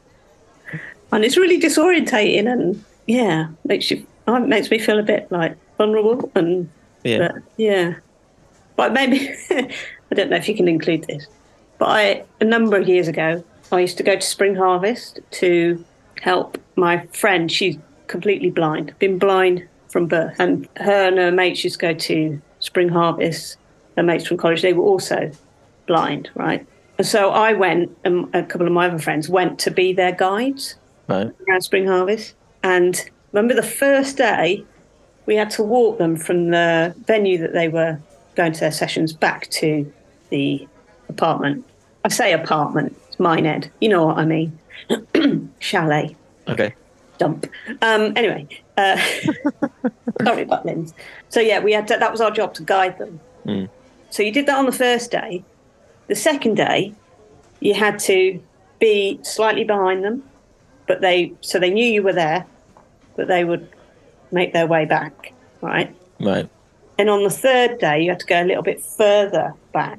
and 1.12 1.24
it's 1.24 1.36
really 1.36 1.60
disorientating 1.60 2.50
and 2.52 2.84
yeah 3.06 3.48
makes 3.64 3.90
you 3.90 4.04
uh, 4.26 4.40
makes 4.40 4.70
me 4.70 4.78
feel 4.78 4.98
a 4.98 5.02
bit 5.02 5.30
like 5.30 5.56
vulnerable 5.78 6.30
and 6.34 6.68
Yeah. 7.04 7.18
but, 7.18 7.32
yeah 7.56 7.94
but 8.74 8.92
maybe 8.92 9.30
i 9.50 10.14
don't 10.14 10.30
know 10.30 10.36
if 10.36 10.48
you 10.48 10.56
can 10.56 10.66
include 10.68 11.04
this 11.04 11.26
But 11.78 11.88
I, 11.88 12.24
a 12.40 12.44
number 12.44 12.76
of 12.80 12.88
years 12.88 13.06
ago, 13.06 13.44
I 13.70 13.80
used 13.80 13.96
to 13.98 14.02
go 14.02 14.14
to 14.16 14.26
Spring 14.34 14.54
Harvest 14.56 15.20
to 15.42 15.84
help 16.22 16.56
my 16.76 16.94
friend. 17.12 17.52
She's 17.52 17.76
completely 18.06 18.50
blind, 18.50 18.94
been 18.98 19.18
blind 19.18 19.62
from 19.92 20.06
birth. 20.08 20.36
And 20.40 20.66
her 20.78 21.00
and 21.08 21.18
her 21.18 21.30
mates 21.30 21.62
used 21.64 21.78
to 21.80 21.86
go 21.88 21.94
to 22.08 22.40
Spring 22.60 22.88
Harvest. 22.88 23.58
Her 23.96 24.02
mates 24.02 24.26
from 24.26 24.38
college, 24.38 24.62
they 24.62 24.72
were 24.72 24.88
also 24.92 25.30
blind, 25.86 26.30
right? 26.34 26.64
And 26.98 27.06
so 27.06 27.30
I 27.30 27.52
went, 27.52 27.96
and 28.04 28.34
a 28.34 28.42
couple 28.42 28.66
of 28.66 28.72
my 28.72 28.86
other 28.88 28.98
friends 28.98 29.28
went 29.28 29.58
to 29.60 29.70
be 29.70 29.92
their 29.92 30.12
guides 30.12 30.76
Right. 31.08 31.30
around 31.48 31.60
Spring 31.62 31.86
Harvest. 31.86 32.34
And 32.62 33.00
remember 33.32 33.54
the 33.54 33.62
first 33.66 34.16
day, 34.16 34.64
we 35.26 35.36
had 35.36 35.50
to 35.50 35.62
walk 35.62 35.98
them 35.98 36.16
from 36.16 36.50
the 36.50 36.94
venue 37.06 37.38
that 37.38 37.52
they 37.52 37.68
were 37.68 37.98
going 38.34 38.52
to 38.52 38.60
their 38.60 38.72
sessions 38.72 39.12
back 39.12 39.48
to 39.50 39.90
the 40.30 40.66
apartment. 41.08 41.64
I 42.04 42.08
say 42.08 42.32
apartment, 42.32 42.96
it's 43.08 43.18
Minehead. 43.18 43.70
You 43.80 43.88
know 43.90 44.06
what 44.06 44.18
I 44.18 44.24
mean. 44.24 44.58
Chalet, 45.58 46.16
Okay. 46.48 46.74
dump. 47.18 47.46
Um, 47.82 48.12
anyway, 48.16 48.46
uh, 48.76 48.96
sorry 50.22 50.42
about 50.42 50.64
limbs. 50.64 50.94
So 51.28 51.40
yeah, 51.40 51.60
we 51.60 51.72
had 51.72 51.88
to, 51.88 51.96
that 51.98 52.10
was 52.12 52.20
our 52.20 52.30
job 52.30 52.54
to 52.54 52.62
guide 52.62 52.98
them. 52.98 53.20
Mm. 53.44 53.68
So 54.10 54.22
you 54.22 54.32
did 54.32 54.46
that 54.46 54.56
on 54.58 54.66
the 54.66 54.72
first 54.72 55.10
day. 55.10 55.44
The 56.08 56.14
second 56.14 56.54
day, 56.54 56.94
you 57.60 57.74
had 57.74 57.98
to 58.00 58.40
be 58.78 59.18
slightly 59.22 59.64
behind 59.64 60.04
them, 60.04 60.22
but 60.86 61.00
they 61.00 61.32
so 61.40 61.58
they 61.58 61.70
knew 61.70 61.84
you 61.84 62.02
were 62.02 62.12
there, 62.12 62.46
but 63.16 63.28
they 63.28 63.44
would 63.44 63.68
make 64.30 64.52
their 64.52 64.66
way 64.66 64.84
back, 64.84 65.32
right? 65.60 65.94
Right. 66.20 66.48
And 66.98 67.10
on 67.10 67.24
the 67.24 67.30
third 67.30 67.78
day, 67.78 68.02
you 68.02 68.10
had 68.10 68.20
to 68.20 68.26
go 68.26 68.42
a 68.42 68.44
little 68.44 68.62
bit 68.62 68.82
further 68.82 69.54
back. 69.72 69.98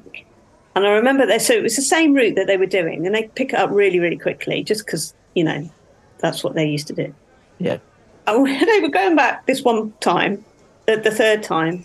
And 0.74 0.86
I 0.86 0.90
remember 0.90 1.26
that, 1.26 1.42
so 1.42 1.54
it 1.54 1.62
was 1.62 1.76
the 1.76 1.82
same 1.82 2.14
route 2.14 2.36
that 2.36 2.46
they 2.46 2.56
were 2.56 2.66
doing, 2.66 3.06
and 3.06 3.14
they 3.14 3.24
pick 3.34 3.52
it 3.52 3.58
up 3.58 3.70
really, 3.70 3.98
really 3.98 4.18
quickly, 4.18 4.62
just 4.62 4.86
because 4.86 5.14
you 5.34 5.44
know 5.44 5.70
that's 6.18 6.42
what 6.42 6.54
they 6.54 6.66
used 6.66 6.86
to 6.88 6.92
do. 6.92 7.14
Yeah. 7.58 7.78
Oh, 8.26 8.44
and 8.44 8.56
when 8.60 8.66
they 8.66 8.80
were 8.80 8.88
going 8.88 9.16
back 9.16 9.46
this 9.46 9.62
one 9.62 9.92
time, 10.00 10.44
the, 10.86 10.96
the 10.96 11.10
third 11.10 11.42
time, 11.42 11.84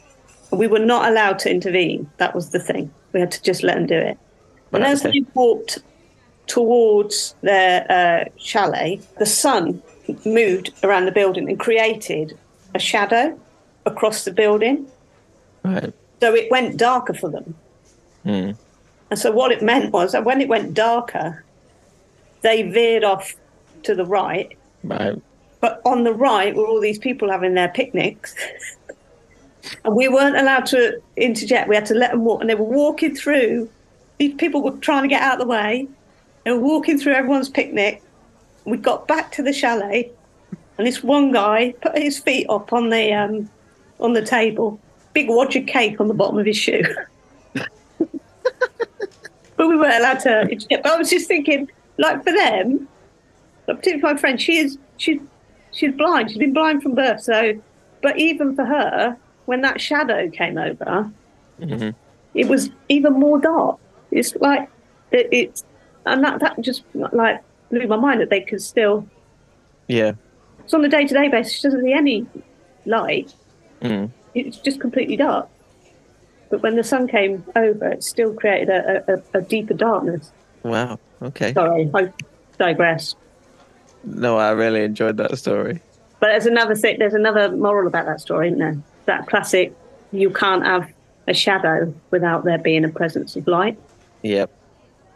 we 0.51 0.67
were 0.67 0.79
not 0.79 1.09
allowed 1.09 1.39
to 1.39 1.51
intervene. 1.51 2.09
That 2.17 2.35
was 2.35 2.51
the 2.51 2.59
thing. 2.59 2.93
We 3.13 3.19
had 3.19 3.31
to 3.31 3.41
just 3.43 3.63
let 3.63 3.75
them 3.75 3.85
do 3.85 3.97
it. 3.97 4.17
And 4.71 4.83
as 4.83 5.03
they 5.03 5.23
walked 5.33 5.79
towards 6.47 7.35
their 7.41 7.85
uh, 7.91 8.29
chalet, 8.37 8.99
the 9.19 9.25
sun 9.25 9.81
moved 10.25 10.71
around 10.83 11.05
the 11.05 11.11
building 11.11 11.47
and 11.47 11.59
created 11.59 12.37
a 12.75 12.79
shadow 12.79 13.39
across 13.85 14.25
the 14.25 14.31
building. 14.31 14.87
Right. 15.63 15.93
So 16.21 16.33
it 16.33 16.49
went 16.49 16.77
darker 16.77 17.13
for 17.13 17.29
them. 17.29 17.55
Mm. 18.25 18.57
And 19.09 19.19
so 19.19 19.31
what 19.31 19.51
it 19.51 19.61
meant 19.61 19.93
was 19.93 20.13
that 20.13 20.25
when 20.25 20.41
it 20.41 20.47
went 20.47 20.73
darker, 20.73 21.43
they 22.41 22.63
veered 22.63 23.03
off 23.03 23.35
to 23.83 23.93
the 23.93 24.05
right. 24.05 24.57
Right. 24.83 25.21
But 25.61 25.81
on 25.85 26.03
the 26.03 26.13
right 26.13 26.55
were 26.55 26.65
all 26.65 26.81
these 26.81 26.99
people 26.99 27.29
having 27.29 27.53
their 27.53 27.69
picnics. 27.69 28.35
and 29.85 29.95
we 29.95 30.07
weren't 30.07 30.37
allowed 30.37 30.65
to 30.67 31.01
interject. 31.17 31.69
We 31.69 31.75
had 31.75 31.85
to 31.87 31.93
let 31.93 32.11
them 32.11 32.23
walk. 32.23 32.41
And 32.41 32.49
they 32.49 32.55
were 32.55 32.63
walking 32.63 33.15
through. 33.15 33.69
These 34.17 34.35
people 34.35 34.61
were 34.61 34.77
trying 34.77 35.03
to 35.03 35.07
get 35.07 35.21
out 35.21 35.33
of 35.33 35.39
the 35.39 35.47
way. 35.47 35.87
They 36.43 36.51
were 36.51 36.59
walking 36.59 36.99
through 36.99 37.13
everyone's 37.13 37.49
picnic. 37.49 38.01
We 38.65 38.77
got 38.77 39.07
back 39.07 39.31
to 39.33 39.43
the 39.43 39.53
chalet. 39.53 40.11
And 40.77 40.87
this 40.87 41.03
one 41.03 41.31
guy 41.31 41.73
put 41.81 41.97
his 41.97 42.19
feet 42.19 42.47
up 42.49 42.73
on 42.73 42.89
the 42.89 43.13
um, 43.13 43.49
on 43.99 44.13
the 44.13 44.25
table, 44.25 44.79
big 45.13 45.29
wad 45.29 45.55
of 45.55 45.65
cake 45.67 45.99
on 45.99 46.07
the 46.07 46.13
bottom 46.13 46.37
of 46.39 46.45
his 46.45 46.57
shoe. 46.57 46.83
but 47.53 47.69
we 49.57 49.77
weren't 49.77 49.95
allowed 49.95 50.19
to 50.21 50.41
interject. 50.41 50.83
But 50.83 50.93
I 50.93 50.97
was 50.97 51.09
just 51.09 51.27
thinking, 51.27 51.69
like 51.97 52.23
for 52.23 52.33
them, 52.33 52.87
particularly 53.67 54.01
my 54.01 54.19
friend, 54.19 54.41
she 54.41 54.57
is 54.57 54.77
she's 54.97 55.21
she's 55.71 55.93
blind. 55.93 56.29
She's 56.29 56.39
been 56.39 56.53
blind 56.53 56.81
from 56.81 56.95
birth. 56.95 57.21
So, 57.21 57.61
but 58.01 58.17
even 58.17 58.55
for 58.55 58.65
her, 58.65 59.17
when 59.45 59.61
that 59.61 59.81
shadow 59.81 60.29
came 60.29 60.57
over, 60.57 61.11
hmm 61.61 61.89
it 62.33 62.47
was 62.47 62.71
even 62.89 63.13
more 63.13 63.39
dark. 63.39 63.79
It's 64.11 64.35
like 64.37 64.69
it, 65.11 65.29
it's 65.31 65.63
and 66.05 66.23
that 66.23 66.39
that 66.39 66.59
just 66.61 66.83
like 66.93 67.43
blew 67.69 67.87
my 67.87 67.95
mind 67.95 68.21
that 68.21 68.29
they 68.29 68.41
could 68.41 68.61
still. 68.61 69.07
Yeah. 69.87 70.13
It's 70.63 70.73
on 70.73 70.83
a 70.83 70.89
day 70.89 71.05
to 71.05 71.13
day 71.13 71.27
basis. 71.27 71.53
She 71.53 71.61
doesn't 71.63 71.83
see 71.83 71.93
any 71.93 72.25
light. 72.85 73.33
Mm. 73.81 74.11
It's 74.33 74.57
just 74.57 74.79
completely 74.79 75.17
dark. 75.17 75.47
But 76.49 76.61
when 76.61 76.75
the 76.75 76.83
sun 76.83 77.07
came 77.07 77.43
over, 77.55 77.89
it 77.89 78.03
still 78.03 78.33
created 78.33 78.69
a, 78.69 79.13
a, 79.13 79.39
a 79.39 79.41
deeper 79.41 79.73
darkness. 79.73 80.31
Wow. 80.63 80.99
Okay. 81.21 81.53
Sorry, 81.53 81.89
I 81.93 82.11
digress. 82.57 83.15
No, 84.03 84.37
I 84.37 84.51
really 84.51 84.83
enjoyed 84.83 85.17
that 85.17 85.37
story. 85.37 85.81
But 86.19 86.27
there's 86.27 86.45
another. 86.45 86.75
There's 86.75 87.13
another 87.13 87.51
moral 87.55 87.87
about 87.87 88.05
that 88.05 88.21
story, 88.21 88.47
isn't 88.47 88.59
there? 88.59 88.77
That 89.05 89.27
classic: 89.27 89.73
you 90.11 90.29
can't 90.29 90.63
have 90.65 90.91
a 91.27 91.33
shadow 91.33 91.93
without 92.11 92.43
there 92.43 92.57
being 92.57 92.83
a 92.85 92.89
presence 92.89 93.35
of 93.35 93.47
light. 93.47 93.77
Yep. 94.23 94.51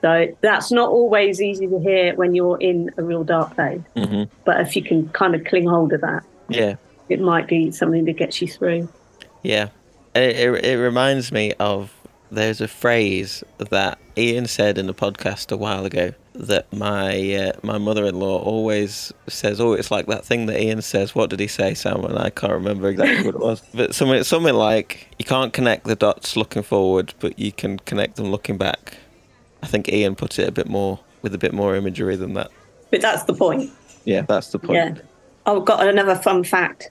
So 0.01 0.27
that's 0.41 0.71
not 0.71 0.89
always 0.89 1.41
easy 1.41 1.67
to 1.67 1.79
hear 1.79 2.15
when 2.15 2.35
you're 2.35 2.59
in 2.61 2.91
a 2.97 3.03
real 3.03 3.23
dark 3.23 3.55
place. 3.55 3.81
hmm 3.95 4.23
But 4.45 4.61
if 4.61 4.75
you 4.75 4.83
can 4.83 5.09
kind 5.09 5.33
of 5.35 5.43
cling 5.45 5.67
hold 5.67 5.91
of 5.91 6.01
that, 6.01 6.23
Yeah. 6.49 6.75
it 7.09 7.19
might 7.19 7.47
be 7.47 7.71
something 7.71 8.05
that 8.05 8.13
gets 8.13 8.41
you 8.41 8.47
through. 8.47 8.87
Yeah. 9.41 9.69
It, 10.15 10.35
it, 10.37 10.65
it 10.65 10.77
reminds 10.77 11.31
me 11.31 11.53
of 11.59 11.93
there's 12.31 12.61
a 12.61 12.67
phrase 12.67 13.43
that 13.57 13.97
Ian 14.17 14.45
said 14.45 14.77
in 14.77 14.85
the 14.87 14.93
podcast 14.93 15.51
a 15.51 15.57
while 15.57 15.85
ago 15.85 16.13
that 16.39 16.71
my 16.73 17.33
uh, 17.35 17.51
my 17.63 17.77
mother-in-law 17.77 18.39
always 18.39 19.13
says, 19.27 19.59
"Oh, 19.59 19.73
it's 19.73 19.91
like 19.91 20.05
that 20.07 20.25
thing 20.25 20.45
that 20.47 20.61
Ian 20.61 20.81
says." 20.81 21.13
What 21.15 21.29
did 21.29 21.39
he 21.39 21.47
say, 21.47 21.73
Sam? 21.73 22.03
And 22.05 22.17
I 22.19 22.29
can't 22.29 22.53
remember 22.53 22.87
exactly 22.89 23.25
what 23.25 23.35
it 23.35 23.41
was. 23.41 23.61
But 23.73 23.95
something 23.95 24.23
something 24.23 24.53
like 24.55 25.07
you 25.19 25.25
can't 25.25 25.53
connect 25.53 25.85
the 25.85 25.95
dots 25.95 26.35
looking 26.37 26.63
forward, 26.63 27.13
but 27.19 27.37
you 27.39 27.51
can 27.51 27.79
connect 27.79 28.15
them 28.17 28.27
looking 28.31 28.57
back. 28.57 28.97
I 29.63 29.67
think 29.67 29.89
Ian 29.89 30.15
put 30.15 30.37
it 30.39 30.47
a 30.47 30.51
bit 30.51 30.67
more 30.67 30.99
with 31.21 31.33
a 31.33 31.37
bit 31.37 31.53
more 31.53 31.75
imagery 31.75 32.15
than 32.15 32.33
that. 32.33 32.51
But 32.91 33.01
that's 33.01 33.23
the 33.23 33.33
point. 33.33 33.71
Yeah, 34.05 34.21
that's 34.21 34.49
the 34.51 34.59
point. 34.59 34.77
Yeah. 34.77 35.01
I've 35.45 35.65
got 35.65 35.85
another 35.87 36.15
fun 36.15 36.43
fact. 36.43 36.89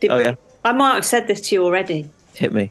Did 0.00 0.10
Oh, 0.10 0.18
yeah. 0.18 0.34
I 0.64 0.72
might 0.72 0.94
have 0.94 1.04
said 1.04 1.26
this 1.28 1.40
to 1.48 1.54
you 1.54 1.64
already 1.64 2.08
Hit 2.34 2.52
me. 2.52 2.70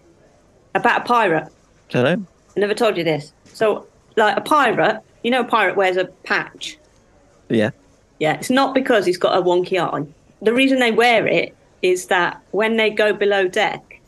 about 0.74 1.02
a 1.02 1.04
pirate. 1.04 1.50
Don't 1.90 2.04
know. 2.04 2.26
I 2.56 2.60
never 2.60 2.74
told 2.74 2.96
you 2.98 3.04
this. 3.04 3.34
So, 3.54 3.88
like 4.16 4.38
a 4.38 4.42
pirate, 4.42 5.02
you 5.26 5.32
know, 5.32 5.42
a 5.42 5.44
pirate 5.44 5.76
wears 5.76 5.98
a 5.98 6.06
patch. 6.06 6.78
Yeah. 7.50 7.72
Yeah, 8.20 8.34
it's 8.36 8.52
not 8.52 8.76
because 8.76 9.08
he's 9.08 9.18
got 9.18 9.36
a 9.36 9.42
wonky 9.42 9.82
eye. 9.82 10.06
The 10.44 10.54
reason 10.54 10.78
they 10.80 10.92
wear 10.92 11.26
it 11.26 11.56
is 11.82 12.06
that 12.08 12.40
when 12.52 12.78
they 12.78 12.92
go 12.92 13.12
below 13.12 13.48
deck, 13.48 14.00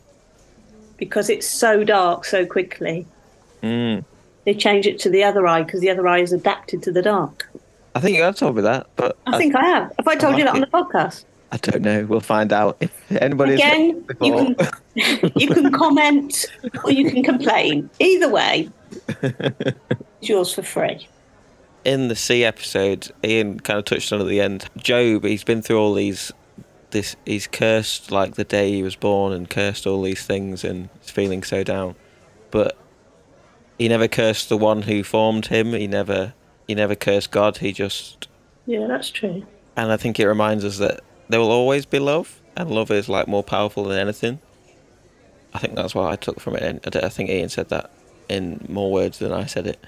because 0.98 1.28
it's 1.32 1.48
so 1.48 1.84
dark 1.84 2.24
so 2.24 2.46
quickly, 2.46 3.08
Mm. 3.64 4.06
they 4.46 4.54
change 4.54 4.86
it 4.86 5.00
to 5.00 5.10
the 5.10 5.24
other 5.24 5.48
eye 5.48 5.64
because 5.64 5.82
the 5.82 5.90
other 5.90 6.08
eye 6.08 6.20
is 6.20 6.32
adapted 6.34 6.84
to 6.84 6.92
the 6.92 7.02
dark. 7.02 7.50
I 7.96 8.00
think 8.00 8.16
you 8.16 8.22
have 8.22 8.36
told 8.36 8.56
me 8.56 8.62
that, 8.62 8.86
but 8.96 9.18
I 9.26 9.40
think 9.40 9.56
I 9.56 9.66
have. 9.66 9.92
Have 9.98 10.08
I 10.08 10.16
told 10.16 10.38
you 10.38 10.44
that 10.44 10.54
on 10.54 10.62
the 10.62 10.68
podcast? 10.68 11.26
I 11.52 11.58
don't 11.58 11.82
know. 11.82 12.06
We'll 12.06 12.20
find 12.20 12.54
out 12.54 12.78
if 12.80 12.92
anybody's 13.12 13.56
Again, 13.56 14.06
you 14.22 14.56
can 14.56 15.32
you 15.36 15.48
can 15.48 15.72
comment 15.84 16.46
or 16.84 16.92
you 16.92 17.10
can 17.10 17.24
complain. 17.24 17.90
Either 18.00 18.30
way, 18.30 18.70
yours 20.22 20.54
for 20.54 20.62
free. 20.64 21.08
in 21.86 22.08
the 22.10 22.16
sea 22.16 22.44
episode, 22.44 23.12
Ian 23.24 23.60
kind 23.62 23.80
of 23.80 23.86
touched 23.86 24.12
on 24.12 24.20
at 24.22 24.28
the 24.28 24.42
end. 24.42 24.66
Job, 24.78 25.24
he's 25.24 25.44
been 25.44 25.62
through 25.62 25.80
all 25.80 25.94
these. 25.94 26.32
This 26.92 27.16
he's 27.26 27.48
cursed 27.48 28.12
like 28.12 28.36
the 28.36 28.44
day 28.44 28.72
he 28.72 28.84
was 28.84 28.96
born, 28.96 29.34
and 29.34 29.50
cursed 29.50 29.86
all 29.88 30.02
these 30.02 30.26
things, 30.26 30.64
and 30.64 30.90
he's 31.02 31.12
feeling 31.12 31.44
so 31.44 31.64
down. 31.64 31.96
But 32.52 32.78
he 33.78 33.88
never 33.90 34.08
cursed 34.08 34.50
the 34.50 34.58
one 34.58 34.84
who 34.84 35.04
formed 35.04 35.48
him. 35.48 35.74
He 35.74 35.88
never, 35.88 36.34
he 36.68 36.76
never 36.76 36.96
cursed 36.96 37.32
God. 37.32 37.58
He 37.58 37.72
just, 37.74 38.28
Yeah, 38.66 38.88
that's 38.88 39.10
true. 39.12 39.46
and 39.76 39.92
I 39.92 39.98
think 39.98 40.20
it 40.20 40.28
reminds 40.28 40.64
us 40.66 40.78
that 40.80 41.02
there 41.30 41.40
will 41.40 41.52
always 41.52 41.86
be 41.86 42.00
love, 42.00 42.42
and 42.56 42.72
love 42.72 42.90
is 42.90 43.08
like 43.10 43.28
more 43.28 43.44
powerful 43.44 43.84
than 43.84 43.98
anything. 44.00 44.40
I 45.54 45.60
think 45.60 45.76
that's 45.76 45.94
what 45.96 46.10
I 46.12 46.16
took 46.16 46.40
from 46.40 46.56
it. 46.56 46.64
And 46.64 46.80
I 46.86 46.90
don't- 46.90 47.04
I 47.06 47.10
think 47.10 47.30
Ian 47.30 47.50
said 47.50 47.70
that 47.70 47.92
in 48.30 48.66
more 48.70 48.92
words 48.92 49.20
than 49.20 49.32
I 49.32 49.46
said 49.46 49.68
it. 49.68 49.80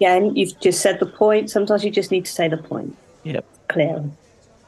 Again, 0.00 0.34
you've 0.36 0.58
just 0.60 0.80
said 0.80 0.98
the 1.00 1.06
point. 1.06 1.50
Sometimes 1.50 1.84
you 1.84 1.90
just 1.90 2.10
need 2.10 2.24
to 2.26 2.32
say 2.32 2.48
the 2.48 2.56
point 2.56 2.96
Yep. 3.24 3.44
clearly. 3.68 4.10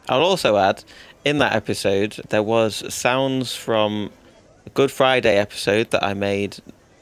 I'll 0.09 0.23
also 0.23 0.57
add, 0.57 0.85
in 1.25 1.39
that 1.39 1.55
episode, 1.55 2.13
there 2.29 2.43
was 2.43 2.83
sounds 2.95 3.55
from 3.57 4.11
a 4.65 4.71
Good 4.71 4.91
Friday 4.93 5.37
episode 5.37 5.91
that 5.91 6.03
I 6.05 6.15
made 6.15 6.59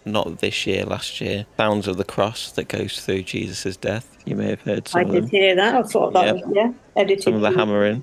not 0.07 0.39
this 0.41 0.67
year, 0.67 0.85
last 0.85 1.21
year. 1.21 1.45
Sounds 1.59 1.87
of 1.87 1.97
the 1.99 2.05
cross 2.05 2.51
that 2.53 2.69
goes 2.69 3.01
through 3.05 3.23
Jesus' 3.23 3.77
death. 3.77 4.17
You 4.25 4.37
may 4.37 4.49
have 4.51 4.63
heard 4.63 4.89
some 4.89 5.01
I 5.03 5.05
did 5.05 5.29
hear 5.29 5.55
that. 5.55 5.75
I 5.75 5.83
thought 5.83 6.13
that 6.15 6.27
Yep. 6.37 6.47
was 6.47 6.55
yeah 6.57 6.73
edited. 6.97 7.25
Some 7.25 7.35
of 7.35 7.41
the 7.43 7.51
hammering. 7.51 8.03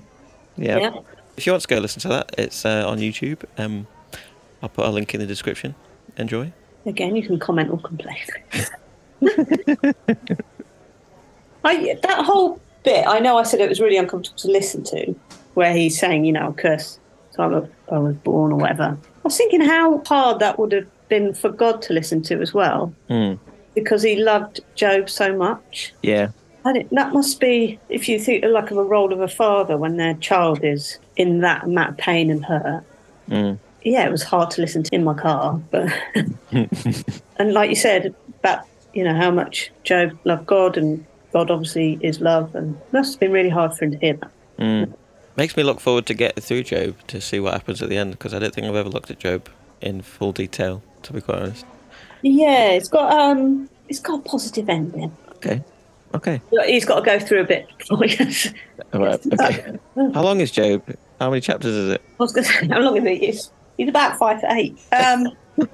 Yeah. 0.56 0.78
Yeah. 0.78 0.94
If 1.36 1.46
you 1.46 1.52
want 1.52 1.62
to 1.62 1.68
go 1.68 1.78
listen 1.78 2.00
to 2.02 2.08
that, 2.08 2.34
it's 2.38 2.64
uh, 2.64 2.84
on 2.86 2.98
YouTube. 2.98 3.42
Um, 3.58 3.86
I'll 4.62 4.68
put 4.68 4.84
a 4.86 4.90
link 4.90 5.14
in 5.14 5.20
the 5.20 5.26
description. 5.26 5.74
Enjoy. 6.16 6.52
Again, 6.86 7.14
you 7.16 7.22
can 7.22 7.38
comment 7.38 7.70
or 7.70 7.78
complain. 7.78 8.16
I 11.64 11.96
that 12.02 12.24
whole 12.24 12.60
bit. 12.82 13.06
I 13.06 13.20
know 13.20 13.38
I 13.38 13.44
said 13.44 13.60
it 13.60 13.68
was 13.68 13.80
really 13.80 13.96
uncomfortable 13.96 14.38
to 14.38 14.48
listen 14.48 14.82
to, 14.84 15.14
where 15.54 15.72
he's 15.72 15.98
saying, 15.98 16.24
you 16.24 16.32
know, 16.32 16.52
curse. 16.52 16.98
So 17.30 17.42
I 17.42 17.46
was, 17.46 17.68
I 17.90 17.98
was 17.98 18.16
born 18.16 18.52
or 18.52 18.58
whatever. 18.58 18.98
I 19.00 19.20
was 19.22 19.36
thinking 19.36 19.60
how 19.60 20.02
hard 20.04 20.40
that 20.40 20.58
would 20.58 20.72
have 20.72 20.86
been 21.08 21.34
for 21.34 21.50
God 21.50 21.80
to 21.82 21.92
listen 21.92 22.22
to 22.22 22.40
as 22.40 22.52
well, 22.52 22.92
Mm. 23.08 23.38
because 23.74 24.02
He 24.02 24.16
loved 24.16 24.60
Job 24.74 25.08
so 25.08 25.34
much. 25.36 25.94
Yeah. 26.02 26.28
And 26.64 26.76
it, 26.76 26.90
that 26.90 27.12
must 27.12 27.40
be, 27.40 27.78
if 27.88 28.08
you 28.08 28.18
think 28.20 28.44
like 28.44 28.70
of 28.70 28.76
a 28.76 28.84
role 28.84 29.12
of 29.12 29.20
a 29.20 29.28
father 29.28 29.76
when 29.76 29.96
their 29.96 30.14
child 30.14 30.60
is 30.62 30.98
in 31.16 31.40
that 31.40 31.64
amount 31.64 31.90
of 31.90 31.96
pain 31.96 32.30
and 32.30 32.44
hurt. 32.44 32.84
Mm. 33.28 33.58
Yeah, 33.84 34.06
it 34.06 34.10
was 34.12 34.22
hard 34.22 34.50
to 34.52 34.60
listen 34.60 34.82
to 34.84 34.94
in 34.94 35.04
my 35.04 35.14
car, 35.14 35.60
but 35.70 35.92
and 36.52 37.52
like 37.52 37.70
you 37.70 37.76
said 37.76 38.14
about 38.40 38.64
you 38.92 39.04
know 39.04 39.14
how 39.14 39.30
much 39.30 39.70
Job 39.84 40.16
loved 40.24 40.46
God 40.46 40.76
and 40.76 41.04
God 41.32 41.50
obviously 41.50 41.98
is 42.02 42.20
love, 42.20 42.54
and 42.54 42.78
must 42.92 43.14
have 43.14 43.20
been 43.20 43.32
really 43.32 43.48
hard 43.48 43.74
for 43.74 43.84
him 43.86 43.92
to 43.92 43.98
hear 43.98 44.14
that. 44.14 44.30
Mm. 44.58 44.94
Makes 45.36 45.56
me 45.56 45.62
look 45.62 45.80
forward 45.80 46.04
to 46.06 46.14
getting 46.14 46.42
through 46.42 46.64
Job 46.64 46.94
to 47.08 47.20
see 47.20 47.40
what 47.40 47.54
happens 47.54 47.80
at 47.82 47.88
the 47.88 47.96
end 47.96 48.12
because 48.12 48.34
I 48.34 48.38
don't 48.38 48.54
think 48.54 48.66
I've 48.66 48.76
ever 48.76 48.90
looked 48.90 49.10
at 49.10 49.18
Job 49.18 49.48
in 49.80 50.02
full 50.02 50.32
detail, 50.32 50.82
to 51.04 51.12
be 51.12 51.20
quite 51.22 51.38
honest. 51.38 51.64
Yeah, 52.20 52.68
it's 52.70 52.88
got 52.88 53.12
um, 53.12 53.68
it's 53.88 53.98
got 54.00 54.20
a 54.20 54.22
positive 54.22 54.68
ending. 54.68 55.10
Okay. 55.36 55.62
Okay. 56.14 56.40
He's 56.66 56.84
got 56.84 56.96
to 56.96 57.02
go 57.02 57.18
through 57.18 57.40
a 57.40 57.44
bit. 57.44 57.66
before 57.78 58.02
he 58.04 58.14
gets- 58.16 58.52
All 58.92 59.00
right. 59.00 59.18
Okay. 59.32 59.78
How 60.12 60.22
long 60.22 60.40
is 60.40 60.50
Job? 60.50 60.82
How 61.18 61.30
many 61.30 61.40
chapters 61.40 61.74
is 61.74 61.90
it? 61.94 62.02
I 62.20 62.22
was 62.22 62.32
going 62.32 62.44
to 62.44 62.52
say, 62.52 62.66
how 62.68 62.80
long 62.80 63.06
is? 63.06 63.18
He's, 63.20 63.50
he's 63.76 63.88
about 63.88 64.16
five 64.18 64.40
to 64.40 64.52
eight. 64.52 64.78
Um, 64.92 65.24
no, 65.56 65.66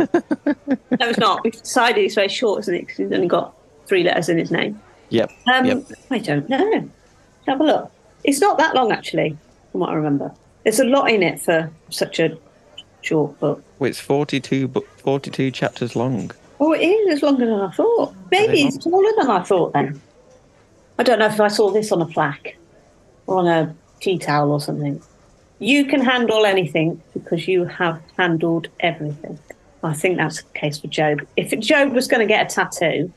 it's 0.91 1.19
not. 1.19 1.45
We've 1.45 1.53
decided 1.53 2.03
he's 2.03 2.15
very 2.15 2.29
short, 2.29 2.61
isn't 2.61 2.75
it? 2.75 2.81
Because 2.81 2.97
he's 2.97 3.13
only 3.13 3.29
got 3.29 3.55
three 3.87 4.03
letters 4.05 4.29
in 4.29 4.39
his 4.39 4.51
name. 4.51 4.81
Yep. 5.11 5.33
Um, 5.53 5.65
Yep. 5.67 5.85
I 6.11 6.19
don't 6.19 6.49
know. 6.49 6.91
Have 7.47 7.61
a 7.61 7.65
look. 7.65 7.93
It's 8.25 8.41
not 8.41 8.59
that 8.59 8.75
long, 8.75 8.93
actually, 8.93 9.37
from 9.73 9.81
what 9.81 9.91
I 9.91 9.95
remember. 9.95 10.33
There's 10.65 10.81
a 10.81 10.85
lot 10.85 11.11
in 11.11 11.23
it 11.23 11.41
for 11.41 11.71
such 11.91 12.19
a 12.19 12.37
short 13.03 13.39
book. 13.41 13.63
Well, 13.79 13.89
it's 13.89 14.01
42, 14.01 14.69
bu- 14.69 14.81
42 14.99 15.51
chapters 15.53 15.95
long. 15.97 16.31
Oh, 16.61 16.73
it 16.73 16.81
is. 16.81 17.15
It's 17.15 17.23
longer 17.23 17.47
than 17.47 17.61
I 17.61 17.71
thought. 17.71 18.15
Maybe 18.31 18.63
it's 18.63 18.77
taller 18.77 19.13
than 19.17 19.31
I 19.31 19.43
thought 19.45 19.73
then. 19.73 20.01
I 20.99 21.05
don't 21.05 21.21
know 21.21 21.27
if 21.27 21.41
I 21.41 21.49
saw 21.49 21.71
this 21.71 21.93
on 21.93 22.03
a 22.03 22.07
plaque 22.07 22.57
or 23.29 23.39
on 23.39 23.47
a 23.47 23.75
tea 24.01 24.19
towel 24.19 24.51
or 24.51 24.61
something. 24.61 25.01
You 25.61 25.85
can 25.87 26.01
handle 26.03 26.47
anything 26.47 27.03
because 27.15 27.49
you 27.49 27.65
have 27.65 28.01
handled 28.17 28.69
everything. 28.81 29.39
I 29.83 29.93
think 29.93 30.17
that's 30.19 30.43
the 30.43 30.59
case 30.59 30.79
for 30.79 30.87
Job. 30.89 31.21
If 31.37 31.51
Job 31.61 31.93
was 31.93 32.07
going 32.07 32.21
to 32.21 32.27
get 32.33 32.51
a 32.51 32.55
tattoo, 32.55 33.13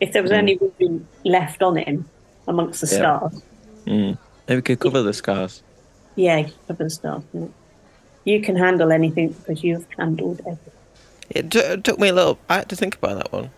if 0.00 0.12
there 0.12 0.22
was 0.22 0.30
Mm. 0.32 0.38
any 0.38 0.58
room 0.80 1.06
left 1.24 1.62
on 1.62 1.76
him 1.76 2.08
amongst 2.48 2.80
the 2.80 2.86
Yeah. 2.86 2.98
stars, 2.98 3.42
Mm. 3.86 4.18
Maybe 4.48 4.56
we 4.58 4.62
could 4.62 4.80
cover 4.80 5.02
the 5.02 5.12
scars. 5.12 5.62
yeah, 6.16 6.48
cover 6.68 6.84
the 6.84 6.90
stars. 6.90 7.22
You 8.24 8.40
can 8.40 8.56
handle 8.56 8.92
anything 8.92 9.30
because 9.30 9.64
you've 9.64 9.86
handled 9.98 10.40
everything. 10.40 10.72
It, 11.30 11.50
t- 11.50 11.76
took 11.78 11.98
me 11.98 12.08
a 12.08 12.12
little. 12.12 12.38
I 12.48 12.56
had 12.58 12.68
to 12.68 12.76
think 12.76 12.94
about 12.96 13.16
that 13.16 13.32
one. 13.32 13.50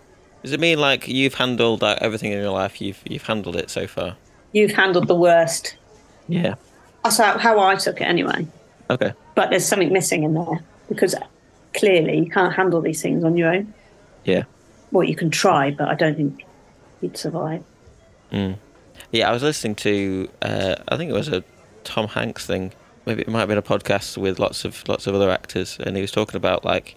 Does 0.43 0.53
it 0.53 0.61
mean 0.61 0.79
like 0.79 1.07
you've 1.09 1.35
handled 1.35 1.83
everything 1.83 2.33
in 2.33 2.41
your 2.41 2.50
life? 2.50 2.81
You've 2.81 3.00
you've 3.09 3.26
handled 3.26 3.57
it 3.57 3.69
so 3.71 3.87
far. 3.87 4.17
You've 4.53 4.73
handled 4.73 5.09
the 5.09 5.14
worst. 5.14 5.76
Yeah. 6.29 6.55
That's 7.05 7.19
how, 7.19 7.61
I 7.61 7.77
took 7.77 8.01
it 8.01 8.05
anyway. 8.05 8.47
Okay. 8.91 9.13
but 9.35 9.51
there's 9.51 9.65
something 9.65 9.93
missing 9.93 10.25
in 10.25 10.35
there 10.35 10.63
because 10.89 11.15
clearly 11.75 12.19
you 12.19 12.31
can't 12.31 12.53
handle 12.53 12.81
these 12.81 13.01
things 13.01 13.25
on 13.25 13.37
your 13.37 13.55
own. 13.55 13.73
Yeah. 14.25 14.45
Well, 14.91 15.05
you 15.05 15.17
can 15.17 15.31
try, 15.31 15.71
but 15.71 15.89
I 15.89 15.95
don't 15.95 16.17
think 16.17 16.45
you'd 17.01 17.17
survive. 17.17 17.63
Mm. 18.33 18.57
Yeah, 19.13 19.29
I 19.29 19.33
was 19.33 19.43
listening 19.43 19.75
to. 19.77 20.29
Uh, 20.43 20.77
I 20.89 20.97
think 20.97 21.11
it 21.11 21.15
was 21.15 21.29
a 21.29 21.45
Tom 21.85 22.09
Hanks 22.09 22.47
thing. 22.47 22.73
Maybe 23.07 23.23
it 23.23 23.29
might 23.29 23.40
have 23.40 23.49
been 23.49 23.59
a 23.59 23.62
podcast 23.62 24.17
with 24.17 24.38
lots 24.38 24.64
of 24.64 24.87
lots 24.88 25.07
of 25.07 25.14
other 25.14 25.31
actors, 25.31 25.79
and 25.79 25.97
he 25.97 26.01
was 26.01 26.11
talking 26.11 26.37
about 26.37 26.64
like 26.64 26.97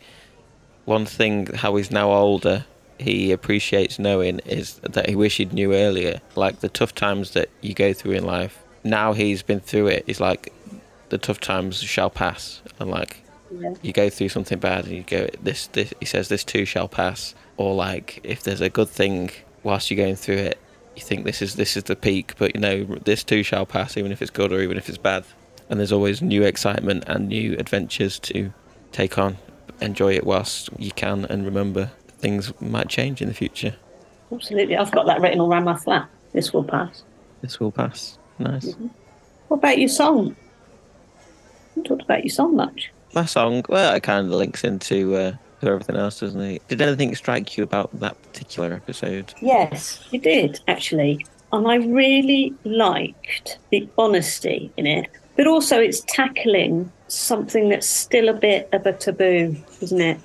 one 0.85 1.05
thing 1.05 1.47
how 1.53 1.75
he's 1.75 1.91
now 1.91 2.11
older. 2.11 2.65
He 2.99 3.31
appreciates 3.31 3.99
knowing 3.99 4.39
is 4.39 4.75
that 4.79 5.09
he 5.09 5.15
wish 5.15 5.37
he'd 5.37 5.53
knew 5.53 5.73
earlier, 5.73 6.21
like 6.35 6.61
the 6.61 6.69
tough 6.69 6.95
times 6.95 7.31
that 7.31 7.49
you 7.61 7.73
go 7.73 7.93
through 7.93 8.13
in 8.13 8.25
life. 8.25 8.63
Now 8.89 9.13
he's 9.13 9.43
been 9.43 9.59
through 9.59 9.87
it. 9.87 10.03
He's 10.07 10.19
like, 10.19 10.53
the 11.09 11.17
tough 11.17 11.39
times 11.39 11.81
shall 11.81 12.09
pass, 12.09 12.61
and 12.79 12.89
like 12.89 13.21
Yeah. 13.51 13.73
you 13.81 13.93
go 13.93 14.09
through 14.09 14.29
something 14.29 14.59
bad 14.59 14.85
and 14.85 14.93
you 14.95 15.03
go 15.03 15.27
this 15.41 15.67
this 15.67 15.93
he 16.01 16.05
says 16.05 16.27
this 16.27 16.43
too 16.43 16.65
shall 16.65 16.89
pass 16.89 17.33
or 17.55 17.73
like 17.75 18.19
if 18.23 18.43
there's 18.43 18.59
a 18.59 18.69
good 18.69 18.89
thing 18.89 19.29
whilst 19.63 19.89
you're 19.89 19.95
going 20.05 20.17
through 20.17 20.35
it 20.35 20.57
you 20.97 21.01
think 21.01 21.23
this 21.23 21.41
is 21.41 21.55
this 21.55 21.77
is 21.77 21.83
the 21.83 21.95
peak 21.95 22.33
but 22.37 22.53
you 22.53 22.59
know 22.59 22.83
this 23.05 23.23
too 23.23 23.43
shall 23.43 23.65
pass 23.65 23.95
even 23.95 24.11
if 24.11 24.21
it's 24.21 24.31
good 24.31 24.51
or 24.51 24.59
even 24.59 24.75
if 24.77 24.89
it's 24.89 24.97
bad 24.97 25.23
and 25.69 25.79
there's 25.79 25.93
always 25.93 26.21
new 26.21 26.43
excitement 26.43 27.05
and 27.07 27.29
new 27.29 27.53
adventures 27.57 28.19
to 28.19 28.51
take 28.91 29.17
on 29.17 29.37
enjoy 29.79 30.13
it 30.13 30.25
whilst 30.25 30.69
you 30.77 30.91
can 30.91 31.23
and 31.29 31.45
remember 31.45 31.89
things 32.19 32.51
might 32.59 32.89
change 32.89 33.21
in 33.21 33.29
the 33.29 33.33
future 33.33 33.75
Absolutely. 34.29 34.75
I've 34.75 34.91
got 34.91 35.05
that 35.05 35.21
written 35.21 35.39
all 35.39 35.49
around 35.49 35.63
my 35.63 35.77
flat. 35.77 36.09
This 36.33 36.51
will 36.51 36.65
pass. 36.65 37.03
this 37.41 37.61
will 37.61 37.71
pass 37.71 38.17
nice 38.39 38.75
What 39.47 39.57
about 39.57 39.77
your 39.77 39.89
song? 39.89 40.35
You 41.75 41.83
talked 41.83 42.01
about 42.03 42.23
your 42.23 42.31
song 42.31 42.55
much. 42.55 42.91
my 43.13 43.25
song 43.25 43.63
well 43.69 43.93
it 43.95 44.03
kind 44.03 44.25
of 44.27 44.31
links 44.33 44.63
into 44.63 45.15
uh, 45.15 45.31
to 45.61 45.67
everything 45.67 45.95
else 45.95 46.19
doesn't 46.19 46.41
it 46.41 46.67
did 46.67 46.81
anything 46.81 47.13
strike 47.15 47.57
you 47.57 47.63
about 47.63 47.89
that 47.99 48.21
particular 48.23 48.73
episode 48.73 49.33
Yes, 49.41 50.07
it 50.11 50.23
did, 50.23 50.59
actually. 50.67 51.25
And 51.53 51.65
I 51.67 51.75
really 51.75 52.53
liked 52.65 53.57
the 53.71 53.87
honesty 53.97 54.69
in 54.75 54.85
it. 54.85 55.07
But 55.37 55.47
also, 55.47 55.79
it's 55.79 56.01
tackling 56.01 56.91
something 57.07 57.69
that's 57.69 57.87
still 57.87 58.27
a 58.27 58.33
bit 58.33 58.67
of 58.73 58.85
a 58.85 58.91
taboo, 58.91 59.55
isn't 59.81 60.01
it? 60.01 60.19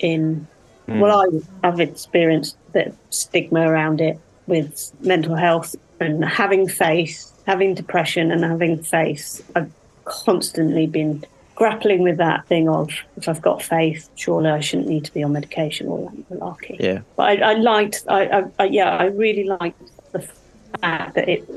In 0.00 0.46
well, 0.88 1.20
I, 1.20 1.66
I've 1.66 1.80
experienced 1.80 2.56
a 2.68 2.70
bit 2.72 2.86
of 2.88 2.96
stigma 3.10 3.60
around 3.68 4.00
it 4.00 4.20
with 4.46 4.92
mental 5.00 5.34
health 5.34 5.74
and 5.98 6.24
having 6.24 6.68
faith, 6.68 7.32
having 7.46 7.74
depression, 7.74 8.30
and 8.32 8.42
having 8.44 8.82
faith. 8.82 9.48
I've 9.54 9.70
constantly 10.04 10.86
been 10.86 11.24
grappling 11.54 12.02
with 12.02 12.18
that 12.18 12.46
thing 12.48 12.68
of 12.68 12.90
if 13.16 13.28
I've 13.28 13.40
got 13.40 13.62
faith, 13.62 14.10
surely 14.14 14.50
I 14.50 14.60
shouldn't 14.60 14.88
need 14.88 15.04
to 15.06 15.14
be 15.14 15.22
on 15.22 15.32
medication 15.32 15.86
or 15.88 16.10
that 16.10 16.30
malarkey. 16.30 16.78
yeah 16.78 17.00
But 17.16 17.42
I, 17.42 17.52
I 17.52 17.54
liked, 17.54 18.04
I, 18.08 18.26
I, 18.26 18.44
I, 18.58 18.64
yeah, 18.64 18.90
I 18.94 19.04
really 19.06 19.44
liked 19.44 19.80
the 20.12 20.20
fact 20.80 21.14
that 21.14 21.28
it 21.28 21.48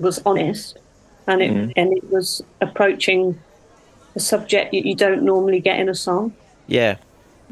was 0.00 0.20
honest 0.26 0.78
and 1.28 1.40
it 1.40 1.52
Mhm. 1.52 1.72
and 1.76 1.96
it 1.96 2.10
was 2.10 2.42
approaching 2.60 3.38
a 4.16 4.20
subject 4.20 4.74
you, 4.74 4.82
you 4.82 4.96
don't 4.96 5.22
normally 5.22 5.60
get 5.60 5.78
in 5.78 5.88
a 5.88 5.94
song. 5.94 6.32
Yeah, 6.66 6.96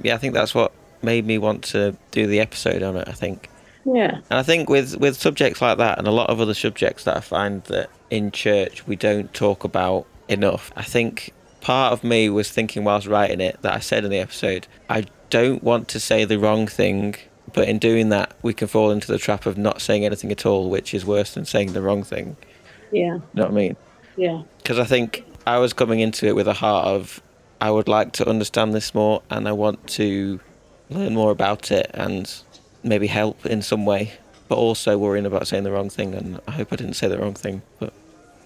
yeah. 0.03 0.15
I 0.15 0.19
think 0.19 0.35
that's 0.35 0.55
what 0.55 0.73
made 1.03 1.25
me 1.25 1.39
want 1.39 1.63
to 1.67 1.97
do 2.11 2.27
the 2.27 2.41
episode 2.41 2.83
on 2.83 2.97
it. 2.97 3.07
I 3.09 3.13
think, 3.13 3.49
Yeah, 3.85 4.17
and 4.31 4.39
I 4.39 4.43
think 4.43 4.69
with 4.69 4.97
with 4.97 5.17
subjects 5.17 5.61
like 5.61 5.79
that, 5.79 5.99
and 5.99 6.07
a 6.07 6.13
lot 6.13 6.31
of 6.31 6.41
other 6.41 6.55
subjects 6.55 7.05
that 7.05 7.17
I 7.17 7.21
find 7.21 7.65
that 7.65 7.91
in 8.11 8.31
church 8.31 8.87
we 8.87 8.97
don't 8.97 9.33
talk 9.35 9.65
about 9.65 10.07
enough. 10.29 10.71
I 10.77 10.83
think 10.83 11.33
part 11.61 11.93
of 11.93 12.05
me 12.05 12.29
was 12.29 12.51
thinking 12.51 12.85
whilst 12.85 13.07
writing 13.07 13.41
it 13.41 13.61
that 13.63 13.75
I 13.75 13.79
said 13.81 14.05
in 14.05 14.11
the 14.11 14.19
episode, 14.19 14.67
I 14.89 15.07
don't 15.31 15.63
want 15.63 15.89
to 15.89 16.01
say 16.01 16.25
the 16.25 16.39
wrong 16.39 16.67
thing. 16.67 17.17
But 17.53 17.69
in 17.69 17.79
doing 17.79 18.09
that, 18.11 18.35
we 18.43 18.55
can 18.55 18.69
fall 18.69 18.91
into 18.91 19.09
the 19.09 19.19
trap 19.19 19.45
of 19.45 19.59
not 19.59 19.83
saying 19.83 20.07
anything 20.07 20.33
at 20.33 20.47
all, 20.47 20.71
which 20.71 20.95
is 20.95 21.05
worse 21.05 21.35
than 21.35 21.45
saying 21.45 21.73
the 21.73 21.83
wrong 21.83 22.03
thing. 22.03 22.37
yeah, 22.93 23.15
You 23.15 23.23
know 23.35 23.43
what 23.43 23.51
I 23.51 23.55
mean? 23.55 23.77
yeah, 24.17 24.43
because 24.59 24.79
I 24.79 24.85
think 24.85 25.25
I 25.47 25.59
was 25.59 25.73
coming 25.73 26.01
into 26.01 26.27
it 26.27 26.35
with 26.37 26.47
a 26.49 26.53
heart 26.55 26.87
of 26.87 27.21
I 27.61 27.71
would 27.71 27.89
like 27.89 28.13
to 28.13 28.29
understand 28.29 28.75
this 28.75 28.95
more 28.95 29.23
and 29.29 29.49
I 29.49 29.53
want 29.53 29.87
to 29.89 30.41
learn 30.89 31.15
more 31.15 31.31
about 31.31 31.71
it 31.71 31.91
and 31.95 32.33
maybe 32.83 33.07
help 33.07 33.45
in 33.47 33.63
some 33.63 33.85
way, 33.87 34.13
but 34.49 34.57
also 34.57 34.99
worrying 34.99 35.27
about 35.27 35.47
saying 35.49 35.65
the 35.65 35.71
wrong 35.73 35.91
thing. 35.91 36.15
And 36.15 36.41
I 36.47 36.53
hope 36.53 36.73
I 36.73 36.77
didn't 36.77 36.95
say 36.95 37.09
the 37.09 37.19
wrong 37.19 37.35
thing. 37.35 37.63
But 37.79 37.93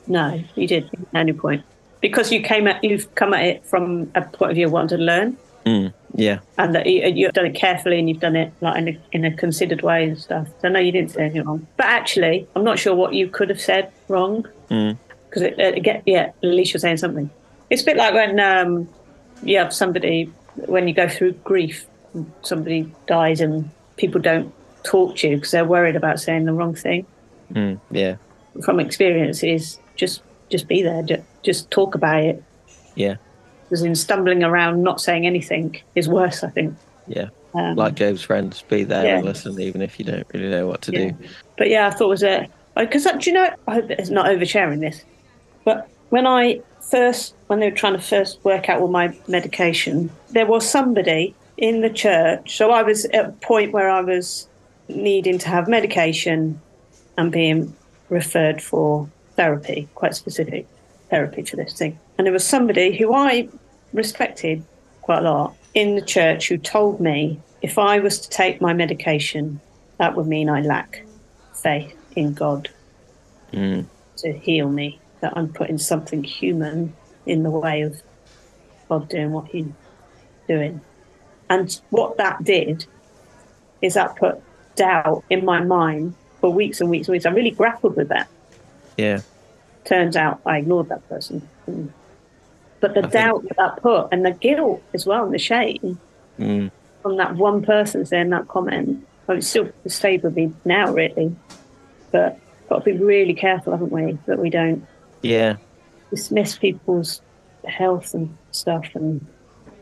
no, 0.06 0.42
you 0.54 0.66
did 0.66 0.84
at 1.14 1.20
any 1.20 1.32
point 1.32 1.64
because 2.00 2.30
you 2.30 2.40
came 2.42 2.66
at 2.66 2.82
you've 2.84 3.12
come 3.14 3.34
at 3.34 3.44
it 3.44 3.66
from 3.66 4.10
a 4.14 4.22
point 4.22 4.50
of 4.52 4.56
view 4.56 4.66
of 4.66 4.72
wanting 4.72 4.98
to 4.98 5.04
learn. 5.04 5.36
mm, 5.64 5.92
yeah, 6.14 6.38
And 6.58 6.74
that 6.74 6.86
you, 6.86 7.02
you've 7.14 7.32
done 7.32 7.46
it 7.46 7.54
carefully, 7.54 7.98
and 7.98 8.08
you've 8.08 8.20
done 8.20 8.36
it 8.36 8.52
like 8.60 8.78
in 8.78 8.88
a, 8.88 8.98
in 9.12 9.24
a 9.24 9.36
considered 9.36 9.82
way 9.82 10.04
and 10.04 10.18
stuff. 10.18 10.46
So 10.60 10.68
no, 10.68 10.78
you 10.78 10.92
didn't 10.92 11.10
say 11.10 11.22
anything 11.22 11.44
wrong. 11.44 11.66
But 11.76 11.86
actually, 11.86 12.46
I'm 12.54 12.64
not 12.64 12.78
sure 12.78 12.94
what 12.94 13.14
you 13.14 13.28
could 13.28 13.48
have 13.50 13.60
said 13.60 13.92
wrong. 14.08 14.46
mm, 14.70 14.96
because 15.28 15.42
it, 15.42 15.58
it 15.58 15.82
get 15.82 16.02
yeah 16.06 16.26
at 16.26 16.34
least 16.42 16.72
you're 16.72 16.80
saying 16.80 16.96
something 16.96 17.28
it's 17.68 17.82
a 17.82 17.84
bit 17.84 17.96
like 17.96 18.14
when 18.14 18.38
um 18.40 18.88
you 19.42 19.58
have 19.58 19.74
somebody 19.74 20.32
when 20.66 20.86
you 20.88 20.94
go 20.94 21.08
through 21.08 21.32
grief 21.32 21.84
somebody 22.42 22.90
dies 23.06 23.40
and 23.40 23.68
people 23.96 24.20
don't 24.20 24.52
talk 24.82 25.16
to 25.16 25.28
you 25.28 25.36
because 25.36 25.50
they're 25.50 25.64
worried 25.64 25.96
about 25.96 26.20
saying 26.20 26.44
the 26.44 26.52
wrong 26.52 26.74
thing 26.74 27.06
mm, 27.52 27.80
yeah, 27.90 28.16
from 28.64 28.80
experience 28.80 29.42
is 29.42 29.78
just 29.96 30.22
just 30.48 30.68
be 30.68 30.82
there 30.82 31.02
just, 31.42 31.70
talk 31.70 31.94
about 31.94 32.22
it 32.22 32.42
yeah, 32.94 33.16
because 33.64 33.82
in 33.82 33.94
stumbling 33.94 34.42
around 34.44 34.82
not 34.82 35.00
saying 35.00 35.26
anything 35.26 35.80
is 35.94 36.08
worse 36.08 36.44
i 36.44 36.50
think 36.50 36.76
Yeah. 37.08 37.28
Um, 37.54 37.74
Like 37.74 37.94
Job's 37.94 38.22
friends, 38.22 38.62
be 38.68 38.84
there 38.84 39.04
Yeah. 39.04 39.16
and 39.16 39.24
listen, 39.24 39.58
even 39.60 39.80
if 39.80 39.98
you 39.98 40.04
don't 40.04 40.26
really 40.34 40.50
know 40.50 40.66
what 40.66 40.82
to 40.82 40.92
Yeah. 40.92 41.10
do. 41.10 41.28
But 41.56 41.70
yeah, 41.70 41.86
I 41.86 41.90
thought 41.90 42.06
it 42.06 42.08
was 42.08 42.22
a 42.22 42.48
because 42.76 43.04
do 43.04 43.30
you 43.30 43.32
know? 43.32 43.48
I 43.66 43.74
hope 43.74 43.90
it's 43.90 44.10
not 44.10 44.26
oversharing 44.26 44.80
this, 44.80 45.02
but 45.64 45.88
when 46.10 46.26
I 46.26 46.60
first 46.90 47.34
when 47.46 47.60
they 47.60 47.70
were 47.70 47.76
trying 47.76 47.94
to 47.94 48.00
first 48.00 48.44
work 48.44 48.68
out 48.68 48.80
all 48.82 48.88
my 48.88 49.14
medication, 49.26 50.10
there 50.30 50.44
was 50.46 50.68
somebody 50.68 51.34
in 51.56 51.80
the 51.80 51.90
church. 51.90 52.56
So 52.56 52.70
I 52.70 52.82
was 52.82 53.04
at 53.06 53.26
a 53.26 53.32
point 53.32 53.72
where 53.72 53.88
I 53.88 54.00
was 54.00 54.48
needing 54.88 55.38
to 55.38 55.48
have 55.48 55.68
medication 55.68 56.60
and 57.16 57.32
being 57.32 57.74
referred 58.08 58.62
for 58.62 59.08
therapy, 59.36 59.88
quite 59.94 60.14
specific 60.14 60.66
therapy 61.10 61.42
for 61.42 61.56
this 61.56 61.72
thing. 61.74 61.98
And 62.18 62.26
there 62.26 62.32
was 62.32 62.44
somebody 62.44 62.96
who 62.96 63.14
I 63.14 63.48
respected 63.92 64.62
quite 65.02 65.20
a 65.20 65.30
lot 65.30 65.54
in 65.74 65.94
the 65.94 66.02
church 66.02 66.48
who 66.48 66.58
told 66.58 67.00
me 67.00 67.40
if 67.62 67.78
I 67.78 67.98
was 67.98 68.20
to 68.20 68.28
take 68.28 68.60
my 68.60 68.72
medication, 68.72 69.60
that 69.98 70.16
would 70.16 70.26
mean 70.26 70.48
I 70.48 70.60
lack 70.60 71.04
faith 71.54 71.94
in 72.14 72.32
God 72.34 72.68
Mm. 73.52 73.86
to 74.18 74.32
heal 74.32 74.68
me, 74.68 74.98
that 75.20 75.32
I'm 75.36 75.52
putting 75.52 75.78
something 75.78 76.24
human 76.24 76.92
in 77.26 77.42
the 77.42 77.50
way 77.50 77.82
of 77.82 78.02
God 78.88 79.08
doing 79.08 79.32
what 79.32 79.46
He's 79.46 79.66
doing. 80.48 80.80
And 81.48 81.80
what 81.90 82.16
that 82.16 82.42
did 82.44 82.86
is 83.82 83.94
that 83.94 84.16
put 84.16 84.40
doubt 84.74 85.24
in 85.30 85.44
my 85.44 85.60
mind 85.62 86.14
for 86.40 86.50
weeks 86.50 86.80
and 86.80 86.90
weeks 86.90 87.08
and 87.08 87.12
weeks. 87.12 87.26
I 87.26 87.30
really 87.30 87.50
grappled 87.50 87.96
with 87.96 88.08
that. 88.08 88.28
Yeah. 88.96 89.20
Turns 89.84 90.16
out 90.16 90.40
I 90.44 90.58
ignored 90.58 90.88
that 90.88 91.08
person. 91.08 91.48
Mm. 91.68 91.90
But 92.80 92.94
the 92.94 92.98
I 93.00 93.02
think- 93.02 93.12
doubt 93.12 93.42
that 93.48 93.56
that 93.56 93.82
put 93.82 94.08
and 94.12 94.24
the 94.24 94.32
guilt 94.32 94.82
as 94.94 95.06
well 95.06 95.24
and 95.24 95.32
the 95.34 95.38
shame 95.38 95.98
Mm. 96.38 96.70
from 97.02 97.16
that 97.16 97.36
one 97.36 97.62
person 97.62 98.04
saying 98.04 98.30
that 98.30 98.48
comment. 98.48 99.06
Well, 99.26 99.38
it's 99.38 99.46
still 99.46 99.68
stayed 99.86 100.22
with 100.22 100.36
me 100.36 100.52
now, 100.64 100.92
really. 100.92 101.34
But 102.12 102.38
got 102.68 102.84
to 102.84 102.92
be 102.92 102.98
really 102.98 103.32
careful, 103.34 103.72
haven't 103.72 103.90
we, 103.92 104.18
that 104.26 104.38
we 104.38 104.50
don't 104.50 104.86
Yeah. 105.22 105.56
dismiss 106.10 106.58
people's 106.58 107.22
health 107.66 108.12
and 108.14 108.36
stuff 108.50 108.86
and 108.94 109.24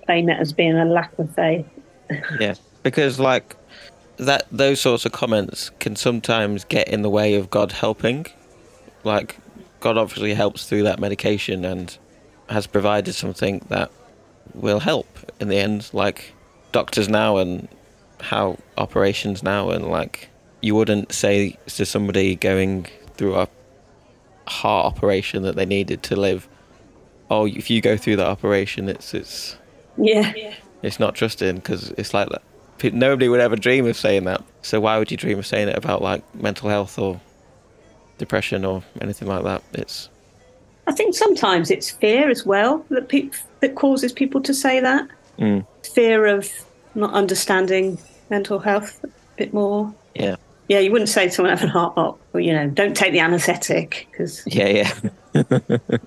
claim 0.04 0.28
it 0.28 0.38
as 0.40 0.52
being 0.52 0.76
a 0.76 0.84
lack 0.84 1.18
of 1.18 1.34
faith. 1.34 1.66
Yeah. 2.38 2.54
Because 2.82 3.18
like 3.18 3.56
that 4.16 4.46
those 4.50 4.80
sorts 4.80 5.04
of 5.04 5.12
comments 5.12 5.70
can 5.80 5.96
sometimes 5.96 6.64
get 6.64 6.88
in 6.88 7.02
the 7.02 7.10
way 7.10 7.34
of 7.34 7.50
God 7.50 7.72
helping. 7.72 8.26
Like 9.02 9.38
God 9.80 9.96
obviously 9.96 10.34
helps 10.34 10.68
through 10.68 10.84
that 10.84 10.98
medication 10.98 11.64
and 11.64 11.96
has 12.48 12.66
provided 12.66 13.14
something 13.14 13.64
that 13.68 13.90
will 14.54 14.80
help 14.80 15.06
in 15.40 15.48
the 15.48 15.56
end, 15.56 15.90
like 15.92 16.34
doctors 16.72 17.08
now 17.08 17.38
and 17.38 17.68
how 18.20 18.58
operations 18.78 19.42
now 19.42 19.70
and 19.70 19.86
like 19.86 20.28
you 20.60 20.74
wouldn't 20.74 21.12
say 21.12 21.58
to 21.66 21.84
somebody 21.84 22.34
going 22.34 22.86
through 23.16 23.34
a 23.34 23.48
heart 24.46 24.86
operation 24.86 25.42
that 25.42 25.56
they 25.56 25.66
needed 25.66 26.02
to 26.02 26.16
live, 26.16 26.48
oh, 27.30 27.46
if 27.46 27.68
you 27.68 27.80
go 27.80 27.96
through 27.96 28.16
that 28.16 28.26
operation, 28.26 28.88
it's 28.88 29.12
it's 29.14 29.56
Yeah. 29.96 30.32
it's 30.82 30.98
not 31.00 31.14
trusting 31.14 31.56
because 31.56 31.90
it's 31.92 32.12
like 32.14 32.28
nobody 32.92 33.28
would 33.28 33.40
ever 33.40 33.56
dream 33.56 33.86
of 33.86 33.96
saying 33.96 34.24
that. 34.24 34.42
So 34.62 34.80
why 34.80 34.98
would 34.98 35.10
you 35.10 35.16
dream 35.16 35.38
of 35.38 35.46
saying 35.46 35.68
it 35.68 35.76
about 35.76 36.02
like 36.02 36.22
mental 36.34 36.68
health 36.68 36.98
or 36.98 37.20
depression 38.18 38.64
or 38.64 38.82
anything 39.00 39.28
like 39.28 39.44
that? 39.44 39.62
It's 39.72 40.08
I 40.86 40.92
think 40.92 41.14
sometimes 41.14 41.70
it's 41.70 41.90
fear 41.90 42.28
as 42.28 42.44
well 42.44 42.84
that 42.90 43.08
pe- 43.08 43.30
that 43.60 43.74
causes 43.74 44.12
people 44.12 44.42
to 44.42 44.52
say 44.52 44.80
that. 44.80 45.08
Mm. 45.38 45.66
Fear 45.94 46.26
of 46.26 46.50
not 46.94 47.12
understanding 47.14 47.98
mental 48.30 48.58
health 48.58 49.02
a 49.04 49.08
bit 49.36 49.52
more. 49.54 49.92
yeah, 50.14 50.36
Yeah, 50.68 50.78
you 50.78 50.92
wouldn't 50.92 51.08
say 51.08 51.24
to 51.26 51.30
someone 51.30 51.50
having 51.56 51.70
a 51.70 51.72
heart 51.72 51.94
op, 51.96 52.20
well, 52.32 52.40
you 52.42 52.52
know, 52.52 52.68
don't 52.68 52.96
take 52.96 53.12
the 53.12 53.18
anaesthetic 53.20 54.06
because 54.10 54.42
yeah, 54.46 54.90
yeah. 55.32 55.78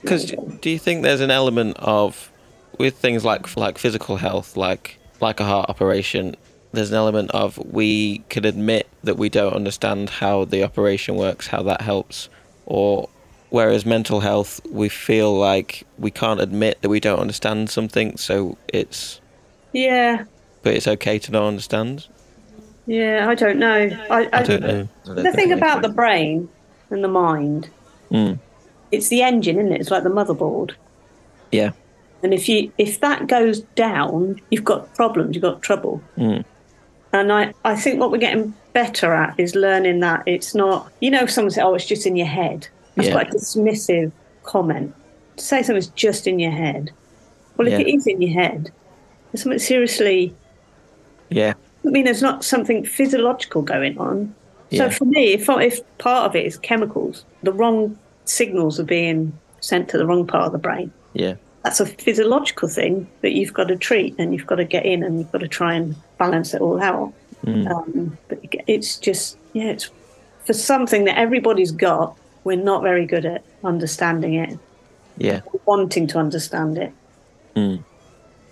Because 0.00 0.32
do 0.60 0.70
you 0.70 0.78
think 0.78 1.02
there's 1.02 1.20
an 1.20 1.30
element 1.30 1.76
of 1.78 2.31
with 2.78 2.96
things 2.96 3.24
like 3.24 3.56
like 3.56 3.78
physical 3.78 4.16
health, 4.16 4.56
like 4.56 4.98
like 5.20 5.40
a 5.40 5.44
heart 5.44 5.68
operation? 5.70 6.36
There's 6.72 6.90
an 6.90 6.96
element 6.96 7.30
of 7.32 7.58
we 7.58 8.18
can 8.30 8.44
admit 8.46 8.88
that 9.04 9.18
we 9.18 9.28
don't 9.28 9.52
understand 9.52 10.08
how 10.08 10.44
the 10.46 10.64
operation 10.64 11.16
works, 11.16 11.48
how 11.48 11.62
that 11.64 11.82
helps, 11.82 12.28
or 12.66 13.08
whereas 13.50 13.84
mental 13.84 14.20
health, 14.20 14.58
we 14.70 14.88
feel 14.88 15.36
like 15.38 15.86
we 15.98 16.10
can't 16.10 16.40
admit 16.40 16.80
that 16.80 16.88
we 16.88 16.98
don't 16.98 17.18
understand 17.18 17.68
something, 17.68 18.16
so 18.16 18.56
it's 18.68 19.20
yeah, 19.74 20.24
but 20.62 20.72
it's 20.74 20.88
okay 20.88 21.18
to 21.18 21.30
not 21.32 21.44
understand. 21.46 22.06
yeah, 22.86 23.26
I 23.28 23.34
don't 23.34 23.58
know. 23.58 23.90
I, 24.10 24.28
I 24.32 24.42
don't 24.42 24.62
know. 24.62 24.88
The 25.04 25.32
thing 25.32 25.52
about 25.52 25.82
the 25.82 25.88
brain 25.90 26.48
and 26.90 27.04
the 27.04 27.08
mind, 27.08 27.68
Mm. 28.10 28.38
it's 28.90 29.08
the 29.08 29.22
engine, 29.22 29.58
isn't 29.58 29.72
it? 29.72 29.80
It's 29.80 29.90
like 29.90 30.02
the 30.04 30.10
motherboard. 30.10 30.72
Yeah. 31.50 31.72
And 32.22 32.32
if 32.32 32.48
you 32.48 32.72
if 32.78 33.00
that 33.00 33.26
goes 33.26 33.60
down, 33.74 34.40
you've 34.50 34.64
got 34.64 34.94
problems, 34.94 35.34
you've 35.34 35.42
got 35.42 35.62
trouble. 35.62 36.02
Mm. 36.16 36.44
And 37.12 37.32
I, 37.32 37.52
I 37.64 37.76
think 37.76 38.00
what 38.00 38.10
we're 38.10 38.18
getting 38.18 38.54
better 38.72 39.12
at 39.12 39.34
is 39.38 39.54
learning 39.54 40.00
that 40.00 40.22
it's 40.26 40.54
not, 40.54 40.90
you 41.00 41.10
know, 41.10 41.24
if 41.24 41.30
someone 41.30 41.50
says, 41.50 41.62
oh, 41.62 41.74
it's 41.74 41.84
just 41.86 42.06
in 42.06 42.16
your 42.16 42.26
head. 42.26 42.68
That's 42.94 43.08
Yeah. 43.08 43.14
quite 43.14 43.28
a 43.30 43.36
dismissive 43.36 44.12
comment. 44.44 44.94
To 45.36 45.44
say 45.44 45.62
something's 45.62 45.88
just 45.88 46.26
in 46.26 46.38
your 46.38 46.52
head. 46.52 46.90
Well, 47.56 47.66
if 47.68 47.72
Yeah. 47.74 47.80
it 47.80 47.94
is 47.94 48.06
in 48.06 48.22
your 48.22 48.32
head, 48.32 48.70
there's 49.30 49.42
something 49.42 49.58
seriously, 49.58 50.34
Yeah. 51.28 51.54
I 51.84 51.88
mean, 51.88 52.04
there's 52.04 52.22
not 52.22 52.44
something 52.44 52.84
physiological 52.84 53.62
going 53.62 53.98
on. 53.98 54.34
So 54.70 54.84
Yeah. 54.84 54.88
for 54.88 55.04
me, 55.04 55.32
if, 55.34 55.48
if 55.48 55.80
part 55.98 56.26
of 56.30 56.36
it 56.36 56.46
is 56.46 56.56
chemicals, 56.56 57.24
the 57.42 57.52
wrong 57.52 57.98
signals 58.24 58.78
are 58.80 58.84
being 58.84 59.32
sent 59.60 59.88
to 59.90 59.98
the 59.98 60.06
wrong 60.06 60.26
part 60.26 60.46
of 60.46 60.52
the 60.52 60.58
brain. 60.58 60.92
Yeah. 61.12 61.34
That's 61.64 61.80
a 61.80 61.86
physiological 61.86 62.68
thing 62.68 63.08
that 63.20 63.32
you've 63.32 63.52
got 63.52 63.68
to 63.68 63.76
treat 63.76 64.16
and 64.18 64.32
you've 64.32 64.46
got 64.46 64.56
to 64.56 64.64
get 64.64 64.84
in 64.84 65.02
and 65.04 65.18
you've 65.18 65.30
got 65.30 65.42
to 65.42 65.48
try 65.48 65.74
and 65.74 65.94
balance 66.18 66.54
it 66.54 66.60
all 66.60 66.82
out. 66.82 67.12
Mm. 67.46 67.70
Um, 67.70 68.18
but 68.28 68.38
it's 68.66 68.98
just, 68.98 69.36
yeah, 69.52 69.70
it's 69.70 69.90
for 70.44 70.52
something 70.52 71.04
that 71.04 71.18
everybody's 71.18 71.70
got. 71.70 72.16
We're 72.44 72.56
not 72.56 72.82
very 72.82 73.06
good 73.06 73.24
at 73.24 73.44
understanding 73.62 74.34
it, 74.34 74.58
Yeah. 75.16 75.40
wanting 75.64 76.08
to 76.08 76.18
understand 76.18 76.78
it, 76.78 76.92
Mm. 77.54 77.84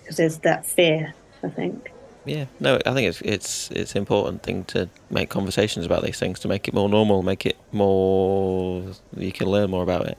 because 0.02 0.16
there's 0.16 0.38
that 0.38 0.64
fear. 0.66 1.14
I 1.42 1.48
think. 1.48 1.90
Yeah, 2.26 2.44
no, 2.60 2.78
I 2.84 2.92
think 2.92 3.08
it's 3.08 3.22
it's 3.22 3.70
it's 3.70 3.96
important 3.96 4.42
thing 4.42 4.64
to 4.64 4.88
make 5.08 5.30
conversations 5.30 5.86
about 5.86 6.02
these 6.04 6.18
things 6.18 6.38
to 6.40 6.48
make 6.48 6.68
it 6.68 6.74
more 6.74 6.88
normal, 6.88 7.22
make 7.22 7.46
it 7.46 7.56
more 7.72 8.84
you 9.16 9.32
can 9.32 9.48
learn 9.48 9.70
more 9.70 9.82
about 9.82 10.06
it. 10.06 10.18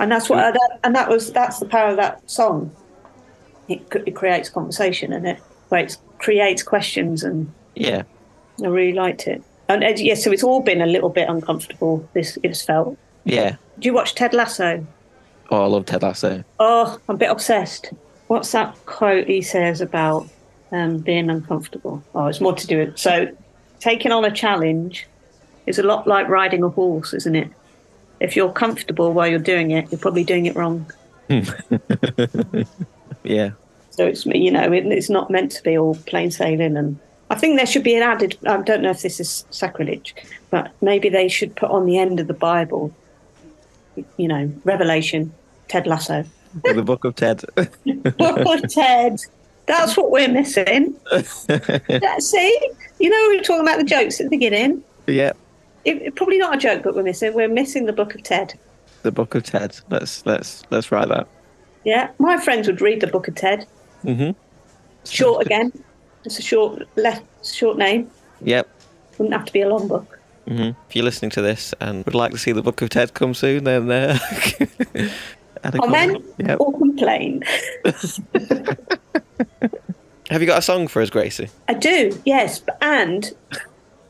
And 0.00 0.10
that's 0.10 0.28
what 0.28 0.54
that, 0.54 0.80
and 0.82 0.94
that 0.96 1.08
was 1.08 1.30
that's 1.32 1.60
the 1.60 1.66
power 1.66 1.90
of 1.90 1.96
that 1.96 2.28
song. 2.28 2.74
It, 3.68 3.82
it 4.04 4.16
creates 4.16 4.48
conversation 4.48 5.12
and 5.12 5.28
it 5.28 5.38
creates 5.68 5.98
creates 6.18 6.62
questions 6.64 7.22
and 7.22 7.52
Yeah, 7.76 8.02
i 8.64 8.66
really 8.66 8.92
liked 8.94 9.28
it. 9.28 9.42
And 9.68 9.84
uh, 9.84 9.92
yeah 9.96 10.14
so 10.14 10.32
it's 10.32 10.42
all 10.42 10.60
been 10.60 10.80
a 10.80 10.86
little 10.86 11.10
bit 11.10 11.28
uncomfortable 11.28 12.08
this 12.14 12.36
it's 12.42 12.62
felt. 12.62 12.98
Yeah. 13.24 13.56
do 13.78 13.86
you 13.86 13.92
watch 13.94 14.14
ted 14.16 14.34
lasso? 14.34 14.84
Oh, 15.52 15.62
I 15.62 15.66
love 15.66 15.84
Ted 15.86 16.02
Lasso. 16.02 16.42
oh 16.58 16.98
i'm 17.08 17.14
a 17.14 17.18
bit 17.18 17.30
obsessed. 17.30 17.92
What's 18.28 18.50
that 18.52 18.74
quote 18.86 19.26
he 19.26 19.42
says 19.42 19.80
about 19.80 20.28
um, 20.72 20.98
being 20.98 21.28
uncomfortable? 21.30 22.02
Oh 22.14 22.26
it's 22.26 22.40
more 22.40 22.54
to 22.54 22.66
do 22.66 22.78
with 22.78 22.98
so 22.98 23.28
taking 23.80 24.10
on 24.12 24.24
a 24.24 24.30
challenge 24.32 25.06
is 25.66 25.78
a 25.78 25.82
lot 25.82 26.06
like 26.08 26.26
riding 26.28 26.62
a 26.64 26.68
horse 26.68 27.12
isn't 27.14 27.36
it 27.36 27.48
if 28.20 28.36
you're 28.36 28.52
comfortable 28.52 29.12
while 29.12 29.26
you're 29.26 29.38
doing 29.38 29.70
it 29.70 29.90
you're 29.90 30.00
probably 30.00 30.24
doing 30.24 30.46
it 30.46 30.54
wrong 30.56 30.90
hmm. 31.28 31.40
Yeah, 33.22 33.50
So 33.90 34.06
it's 34.06 34.24
you 34.26 34.50
know 34.50 34.72
it, 34.72 34.86
it's 34.86 35.10
not 35.10 35.30
meant 35.30 35.52
to 35.52 35.62
be 35.62 35.76
all 35.76 35.94
plain 36.06 36.30
sailing, 36.30 36.76
and 36.76 36.98
I 37.28 37.34
think 37.34 37.56
there 37.56 37.66
should 37.66 37.84
be 37.84 37.94
an 37.94 38.02
added. 38.02 38.38
I 38.46 38.60
don't 38.62 38.82
know 38.82 38.90
if 38.90 39.02
this 39.02 39.20
is 39.20 39.44
sacrilege, 39.50 40.14
but 40.50 40.72
maybe 40.80 41.08
they 41.08 41.28
should 41.28 41.54
put 41.54 41.70
on 41.70 41.86
the 41.86 41.98
end 41.98 42.18
of 42.18 42.26
the 42.26 42.34
Bible, 42.34 42.94
you 44.16 44.28
know, 44.28 44.52
Revelation, 44.64 45.34
Ted 45.68 45.86
Lasso, 45.86 46.24
the 46.64 46.82
Book 46.82 47.04
of 47.04 47.14
Ted. 47.14 47.44
oh, 48.20 48.60
Ted. 48.68 49.20
That's 49.66 49.96
what 49.96 50.10
we're 50.10 50.28
missing. 50.28 50.96
That- 51.10 52.16
See, 52.18 52.70
you 52.98 53.08
know, 53.08 53.26
we 53.28 53.36
were 53.36 53.44
talking 53.44 53.62
about 53.62 53.78
the 53.78 53.84
jokes 53.84 54.18
at 54.18 54.24
the 54.24 54.30
beginning. 54.30 54.82
yeah, 55.06 55.32
It, 55.84 56.14
probably 56.14 56.38
not 56.38 56.54
a 56.54 56.58
joke, 56.58 56.82
but 56.82 56.94
we're 56.94 57.02
missing. 57.02 57.32
We're 57.34 57.48
missing 57.48 57.86
the 57.86 57.92
Book 57.92 58.14
of 58.14 58.22
Ted. 58.22 58.58
the 59.02 59.10
Book 59.12 59.34
of 59.34 59.42
Ted. 59.44 59.78
Let's 59.90 60.24
let's 60.26 60.62
let's 60.70 60.92
write 60.92 61.08
that. 61.08 61.26
Yeah, 61.84 62.10
my 62.18 62.36
friends 62.38 62.66
would 62.66 62.80
read 62.82 63.00
the 63.00 63.06
Book 63.06 63.28
of 63.28 63.34
Ted. 63.34 63.66
Mhm. 64.04 64.34
Short 65.06 65.44
again. 65.46 65.72
It's 66.26 66.38
a 66.38 66.42
short, 66.42 66.82
left, 66.96 67.24
short 67.46 67.78
name. 67.78 68.10
Yep. 68.42 68.68
Wouldn't 69.16 69.32
have 69.34 69.46
to 69.46 69.52
be 69.54 69.62
a 69.62 69.68
long 69.68 69.88
book. 69.88 70.18
hmm 70.46 70.70
If 70.88 70.94
you're 70.96 71.04
listening 71.04 71.30
to 71.30 71.40
this 71.42 71.72
and 71.80 72.04
would 72.04 72.14
like 72.14 72.32
to 72.32 72.38
see 72.38 72.52
the 72.52 72.60
Book 72.62 72.82
of 72.82 72.90
Ted 72.90 73.14
come 73.14 73.32
soon, 73.32 73.64
then 73.64 73.90
uh, 73.90 74.18
a 75.64 75.72
Comment 75.72 76.22
Yep. 76.38 76.60
or 76.60 76.72
complain. 76.78 77.42
Have 80.30 80.40
you 80.40 80.46
got 80.46 80.58
a 80.58 80.62
song 80.62 80.86
for 80.86 81.02
us, 81.02 81.10
Gracie? 81.10 81.48
I 81.68 81.74
do, 81.74 82.16
yes. 82.24 82.62
And 82.80 83.32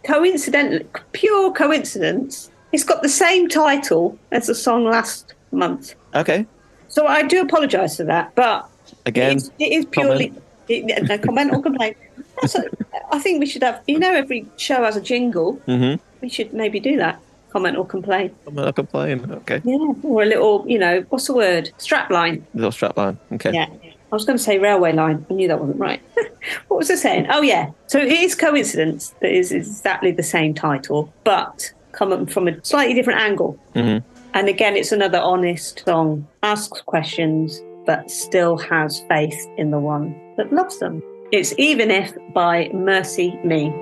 coincidentally, 0.05 0.87
pure 1.13 1.53
coincidence, 1.53 2.51
it's 2.73 2.85
got 2.85 3.03
the 3.03 3.09
same 3.09 3.49
title 3.49 4.19
as 4.33 4.47
the 4.47 4.55
song 4.55 4.85
last 4.85 5.35
month. 5.53 5.95
Okay. 6.15 6.47
So 6.89 7.07
I 7.07 7.23
do 7.23 7.41
apologise 7.43 7.97
for 7.97 8.05
that, 8.05 8.35
but 8.35 8.69
Again, 9.07 9.33
it 9.33 9.37
is, 9.37 9.51
it 9.59 9.73
is 9.73 9.87
purely 9.87 10.33
it, 10.69 11.09
no 11.09 11.19
comment 11.19 11.53
or 11.53 11.63
complaint. 11.63 11.97
A, 12.43 12.65
I 13.13 13.19
think 13.19 13.41
we 13.41 13.47
should 13.47 13.63
have. 13.63 13.83
You 13.87 13.99
know, 13.99 14.15
every 14.15 14.47
show 14.57 14.83
has 14.83 14.97
a 14.97 15.01
jingle. 15.01 15.57
Mm-hmm. 15.67 16.03
We 16.21 16.29
should 16.29 16.53
maybe 16.53 16.81
do 16.81 16.97
that. 16.97 17.21
Comment 17.51 17.77
or 17.77 17.85
complain. 17.85 18.35
Comment 18.45 18.61
or 18.61 18.65
not 18.67 18.77
complaining. 18.77 19.33
Okay. 19.33 19.61
Yeah, 19.65 19.93
or 20.05 20.23
a 20.23 20.27
little, 20.27 20.65
you 20.69 20.79
know, 20.79 21.05
what's 21.09 21.27
the 21.27 21.35
word? 21.35 21.73
Strap 21.79 22.11
line. 22.11 22.47
Little 22.55 22.71
strap 22.71 22.97
line. 22.97 23.19
Okay. 23.33 23.53
Yeah. 23.53 23.67
I 23.85 24.15
was 24.15 24.25
going 24.25 24.39
to 24.39 24.43
say 24.43 24.59
railway 24.59 24.93
line. 24.93 25.27
I 25.29 25.35
knew 25.35 25.49
that 25.49 25.61
wasn't 25.61 25.81
right. 25.81 26.01
what 26.69 26.79
was 26.79 26.91
I 26.91 26.95
saying? 26.95 27.27
Oh, 27.31 27.43
yeah. 27.43 27.71
So 27.87 27.99
it 27.99 28.13
is 28.13 28.35
coincidence 28.35 29.15
that 29.21 29.31
is 29.31 29.53
exactly 29.53 30.13
the 30.13 30.23
same 30.23 30.55
title, 30.55 31.13
but 31.25 31.73
coming 31.93 32.27
from 32.27 32.49
a 32.49 32.65
slightly 32.65 32.95
different 32.95 33.21
angle. 33.21 33.59
Mhm. 33.75 34.03
And 34.33 34.49
again, 34.49 34.77
it's 34.77 34.93
another 34.93 35.19
honest 35.19 35.85
song, 35.85 36.27
asks 36.43 36.81
questions, 36.83 37.61
but 37.85 38.11
still 38.11 38.57
has 38.59 39.01
faith 39.09 39.49
in 39.57 39.71
the 39.71 39.79
one 39.79 40.15
that 40.37 40.53
loves 40.53 40.79
them. 40.79 41.03
It's 41.33 41.55
Even 41.59 41.91
If 41.91 42.13
by 42.33 42.71
Mercy 42.73 43.39
Me. 43.43 43.73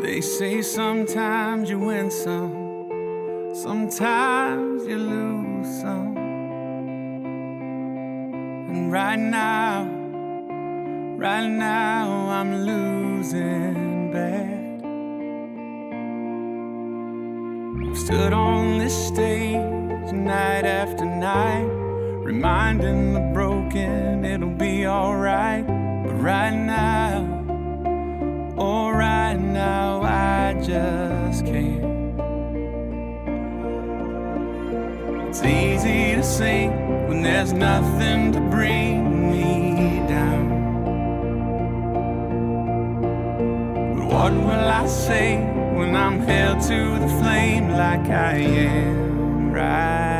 They 0.00 0.20
say 0.20 0.60
sometimes 0.60 1.70
you 1.70 1.78
win 1.78 2.10
some, 2.10 3.52
sometimes 3.54 4.86
you 4.86 4.98
lose 4.98 5.80
some. 5.80 6.16
And 8.68 8.92
right 8.92 9.18
now, 9.18 9.88
right 11.16 11.48
now, 11.48 12.28
I'm 12.28 12.64
losing 12.64 14.10
bad. 14.12 14.82
I've 17.88 17.98
stood 17.98 18.32
on 18.32 18.78
this 18.78 19.06
stage 19.08 20.12
night 20.12 20.64
after 20.64 21.04
night, 21.04 21.68
reminding 22.22 23.14
the 23.14 23.30
broken 23.32 24.24
it'll 24.24 24.48
be 24.50 24.86
alright. 24.86 25.66
But 25.66 26.14
right 26.20 26.54
now, 26.54 27.34
Oh, 28.56 28.90
right 28.90 29.34
now 29.34 30.02
I 30.02 30.54
just 30.62 31.44
can't. 31.44 31.82
It's 35.28 35.42
easy 35.42 36.14
to 36.14 36.22
sing 36.22 37.08
when 37.08 37.22
there's 37.22 37.52
nothing 37.52 38.30
to 38.30 38.40
bring 38.40 39.03
what 44.24 44.32
will 44.32 44.68
I 44.82 44.86
say 44.86 45.36
when 45.76 45.94
I'm 45.94 46.18
held 46.20 46.62
to 46.62 46.98
the 46.98 47.08
flame 47.20 47.68
like 47.68 48.08
I 48.08 48.36
am 48.36 49.52
right 49.52 50.13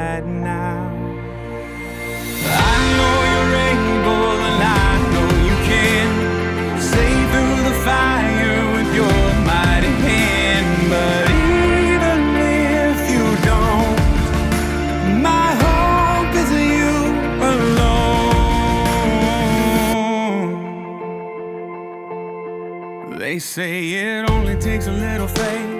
They 23.34 23.40
say 23.40 23.88
it 23.94 24.30
only 24.30 24.54
takes 24.54 24.86
a 24.86 24.92
little 24.92 25.26
faith 25.26 25.72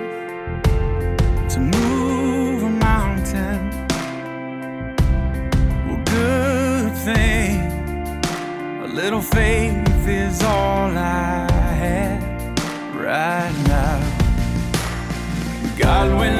to 1.52 1.60
move 1.60 2.64
a 2.64 2.68
mountain. 2.68 3.70
Well, 5.86 6.02
good 6.04 6.96
thing. 7.06 7.60
A 8.82 8.88
little 8.88 9.22
faith 9.22 10.08
is 10.08 10.42
all 10.42 10.90
I 10.98 11.46
have 11.82 12.22
right 12.96 13.54
now. 13.68 14.00
God, 15.78 16.18
when 16.18 16.33